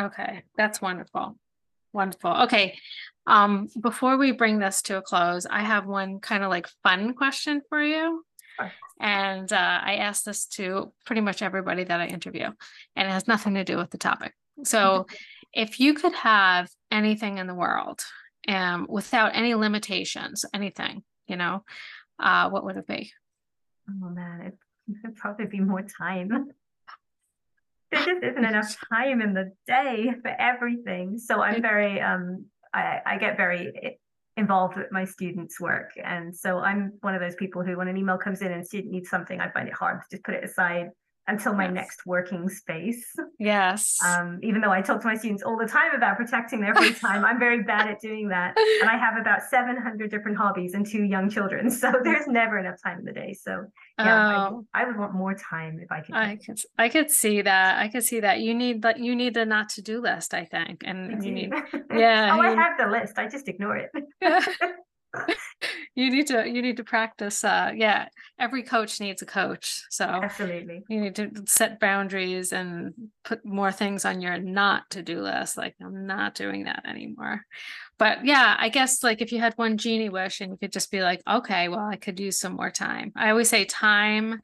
okay, 0.00 0.42
that's 0.56 0.80
wonderful. 0.80 1.36
Wonderful. 1.92 2.30
Okay. 2.44 2.78
Um, 3.26 3.68
before 3.80 4.16
we 4.16 4.32
bring 4.32 4.58
this 4.58 4.80
to 4.82 4.96
a 4.96 5.02
close, 5.02 5.46
I 5.46 5.60
have 5.60 5.86
one 5.86 6.20
kind 6.20 6.42
of 6.42 6.50
like 6.50 6.66
fun 6.82 7.14
question 7.14 7.60
for 7.68 7.82
you. 7.82 8.24
Sure. 8.58 8.72
And 9.00 9.52
uh, 9.52 9.80
I 9.82 9.96
ask 9.96 10.24
this 10.24 10.46
to 10.46 10.92
pretty 11.04 11.20
much 11.20 11.42
everybody 11.42 11.84
that 11.84 12.00
I 12.00 12.06
interview, 12.06 12.50
and 12.96 13.08
it 13.08 13.10
has 13.10 13.28
nothing 13.28 13.54
to 13.54 13.64
do 13.64 13.76
with 13.76 13.90
the 13.90 13.98
topic. 13.98 14.34
So, 14.64 15.06
if 15.52 15.80
you 15.80 15.94
could 15.94 16.14
have 16.14 16.70
anything 16.90 17.38
in 17.38 17.46
the 17.46 17.54
world, 17.54 18.00
um, 18.48 18.86
without 18.88 19.34
any 19.34 19.54
limitations, 19.54 20.44
anything, 20.52 21.02
you 21.26 21.36
know, 21.36 21.64
uh, 22.18 22.50
what 22.50 22.64
would 22.64 22.76
it 22.76 22.86
be? 22.86 23.12
Oh 23.88 24.10
man, 24.10 24.40
it 24.42 24.58
would 25.04 25.16
probably 25.16 25.46
be 25.46 25.60
more 25.60 25.82
time. 25.82 26.48
There 27.90 28.06
just 28.06 28.24
isn't 28.24 28.44
enough 28.46 28.74
time 28.90 29.20
in 29.20 29.34
the 29.34 29.52
day 29.66 30.14
for 30.22 30.30
everything. 30.30 31.18
So 31.18 31.42
I'm 31.42 31.60
very 31.60 32.00
um 32.00 32.46
I, 32.72 33.00
I 33.04 33.18
get 33.18 33.36
very 33.36 33.98
involved 34.38 34.78
with 34.78 34.90
my 34.90 35.04
students' 35.04 35.60
work. 35.60 35.90
And 36.02 36.34
so 36.34 36.60
I'm 36.60 36.94
one 37.02 37.14
of 37.14 37.20
those 37.20 37.34
people 37.34 37.62
who 37.62 37.76
when 37.76 37.88
an 37.88 37.98
email 37.98 38.16
comes 38.16 38.40
in 38.40 38.50
and 38.50 38.62
a 38.62 38.64
student 38.64 38.94
needs 38.94 39.10
something, 39.10 39.42
I 39.42 39.50
find 39.50 39.68
it 39.68 39.74
hard 39.74 40.00
to 40.00 40.16
just 40.16 40.24
put 40.24 40.34
it 40.34 40.42
aside 40.42 40.88
until 41.28 41.54
my 41.54 41.64
Yes. 41.64 41.74
next 41.74 42.06
working 42.06 42.48
space. 42.48 43.04
Yes. 43.38 43.98
Um, 44.04 44.38
even 44.42 44.60
though 44.60 44.70
I 44.72 44.82
talk 44.82 45.00
to 45.02 45.06
my 45.06 45.14
students 45.14 45.42
all 45.42 45.56
the 45.56 45.66
time 45.66 45.94
about 45.94 46.16
protecting 46.16 46.60
their 46.60 46.74
free 46.74 46.92
time, 46.94 47.24
I'm 47.24 47.38
very 47.38 47.62
bad 47.62 47.88
at 47.88 48.00
doing 48.00 48.28
that. 48.28 48.56
And 48.80 48.90
I 48.90 48.96
have 48.96 49.16
about 49.20 49.42
700 49.42 50.10
different 50.10 50.36
hobbies 50.36 50.74
and 50.74 50.84
two 50.86 51.04
young 51.04 51.30
children. 51.30 51.70
So 51.82 51.92
there's 52.04 52.26
never 52.26 52.58
enough 52.58 52.76
time 52.82 52.98
in 53.00 53.04
the 53.04 53.12
day. 53.12 53.34
So 53.34 53.64
yeah, 53.98 54.48
Oh. 54.48 54.64
I, 54.74 54.82
I 54.82 54.86
would 54.86 54.96
want 54.98 55.14
more 55.14 55.34
time 55.34 55.78
if 55.80 55.90
I 55.92 56.00
could. 56.00 56.14
I 56.14 56.36
could 56.36 56.58
I 56.78 56.88
could 56.88 57.10
see 57.10 57.42
that. 57.42 57.78
I 57.78 57.88
could 57.88 58.04
see 58.04 58.20
that. 58.20 58.40
You 58.40 58.54
need 58.54 58.82
that 58.82 58.98
you 58.98 59.14
need 59.16 59.34
the 59.34 59.44
not 59.46 59.68
to 59.70 59.82
do 59.82 60.00
list, 60.00 60.34
I 60.34 60.44
think. 60.44 60.82
I 60.84 60.90
And 60.90 61.24
you 61.24 61.32
need 61.32 61.52
yeah, 61.92 62.34
oh, 62.36 62.40
I 62.40 62.50
have 62.54 62.78
the 62.78 62.86
list. 62.86 63.18
I 63.18 63.28
just 63.28 63.48
ignore 63.48 63.76
it. 63.76 63.90
you 65.94 66.10
need 66.10 66.26
to 66.26 66.48
you 66.48 66.62
need 66.62 66.76
to 66.78 66.84
practice 66.84 67.44
uh 67.44 67.70
yeah, 67.74 68.08
every 68.38 68.62
coach 68.62 69.00
needs 69.00 69.22
a 69.22 69.26
coach. 69.26 69.84
So 69.90 70.04
Absolutely. 70.04 70.82
you 70.88 71.00
need 71.00 71.14
to 71.16 71.30
set 71.46 71.80
boundaries 71.80 72.52
and 72.52 72.94
put 73.24 73.44
more 73.44 73.72
things 73.72 74.04
on 74.04 74.20
your 74.20 74.38
not 74.38 74.88
to 74.90 75.02
do 75.02 75.20
list. 75.20 75.56
Like 75.56 75.74
I'm 75.82 76.06
not 76.06 76.34
doing 76.34 76.64
that 76.64 76.84
anymore. 76.86 77.42
But 77.98 78.24
yeah, 78.24 78.56
I 78.58 78.68
guess 78.68 79.02
like 79.02 79.20
if 79.20 79.32
you 79.32 79.38
had 79.38 79.54
one 79.56 79.78
genie 79.78 80.08
wish 80.08 80.40
and 80.40 80.52
you 80.52 80.56
could 80.56 80.72
just 80.72 80.90
be 80.90 81.02
like, 81.02 81.22
okay, 81.28 81.68
well, 81.68 81.86
I 81.86 81.96
could 81.96 82.18
use 82.18 82.38
some 82.38 82.56
more 82.56 82.70
time. 82.70 83.12
I 83.14 83.30
always 83.30 83.48
say 83.48 83.64
time 83.64 84.40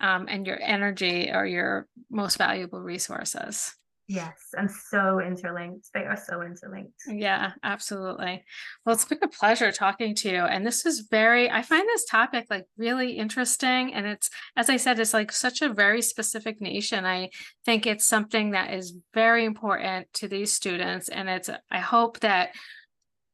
um, 0.00 0.26
and 0.28 0.46
your 0.46 0.60
energy 0.60 1.30
are 1.30 1.46
your 1.46 1.86
most 2.10 2.36
valuable 2.36 2.80
resources. 2.80 3.74
Yes, 4.12 4.40
and 4.54 4.68
so 4.68 5.20
interlinked. 5.20 5.86
They 5.94 6.04
are 6.04 6.16
so 6.16 6.42
interlinked. 6.42 7.00
Yeah, 7.06 7.52
absolutely. 7.62 8.42
Well, 8.84 8.96
it's 8.96 9.04
been 9.04 9.20
a 9.22 9.28
pleasure 9.28 9.70
talking 9.70 10.16
to 10.16 10.28
you. 10.28 10.40
And 10.40 10.66
this 10.66 10.84
is 10.84 11.06
very, 11.08 11.48
I 11.48 11.62
find 11.62 11.86
this 11.86 12.06
topic 12.06 12.46
like 12.50 12.64
really 12.76 13.12
interesting. 13.12 13.94
And 13.94 14.08
it's, 14.08 14.28
as 14.56 14.68
I 14.68 14.78
said, 14.78 14.98
it's 14.98 15.14
like 15.14 15.30
such 15.30 15.62
a 15.62 15.72
very 15.72 16.02
specific 16.02 16.60
niche. 16.60 16.92
And 16.92 17.06
I 17.06 17.30
think 17.64 17.86
it's 17.86 18.04
something 18.04 18.50
that 18.50 18.74
is 18.74 18.96
very 19.14 19.44
important 19.44 20.12
to 20.14 20.26
these 20.26 20.52
students. 20.52 21.08
And 21.08 21.28
it's, 21.28 21.48
I 21.70 21.78
hope 21.78 22.18
that 22.18 22.50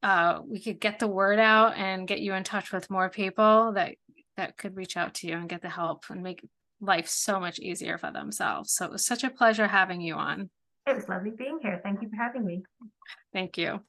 uh, 0.03 0.41
we 0.47 0.61
could 0.61 0.79
get 0.79 0.99
the 0.99 1.07
word 1.07 1.39
out 1.39 1.75
and 1.75 2.07
get 2.07 2.19
you 2.19 2.35
in 2.35 2.43
touch 2.43 2.71
with 2.71 2.91
more 2.91 3.09
people 3.09 3.71
that 3.73 3.95
that 4.35 4.57
could 4.57 4.77
reach 4.77 4.95
out 4.95 5.15
to 5.15 5.27
you 5.27 5.33
and 5.37 5.49
get 5.49 5.63
the 5.63 5.69
help 5.69 6.03
and 6.11 6.21
make 6.21 6.47
life 6.79 7.07
so 7.07 7.39
much 7.39 7.57
easier 7.57 7.97
for 7.97 8.11
themselves. 8.11 8.73
So 8.73 8.85
it 8.85 8.91
was 8.91 9.03
such 9.03 9.23
a 9.23 9.31
pleasure 9.31 9.67
having 9.67 10.01
you 10.01 10.13
on. 10.13 10.51
It 10.87 10.95
was 10.95 11.09
lovely 11.09 11.31
being 11.31 11.59
here. 11.61 11.81
Thank 11.83 12.01
you 12.01 12.09
for 12.09 12.15
having 12.15 12.45
me. 12.45 12.63
Thank 13.33 13.57
you. 13.57 13.81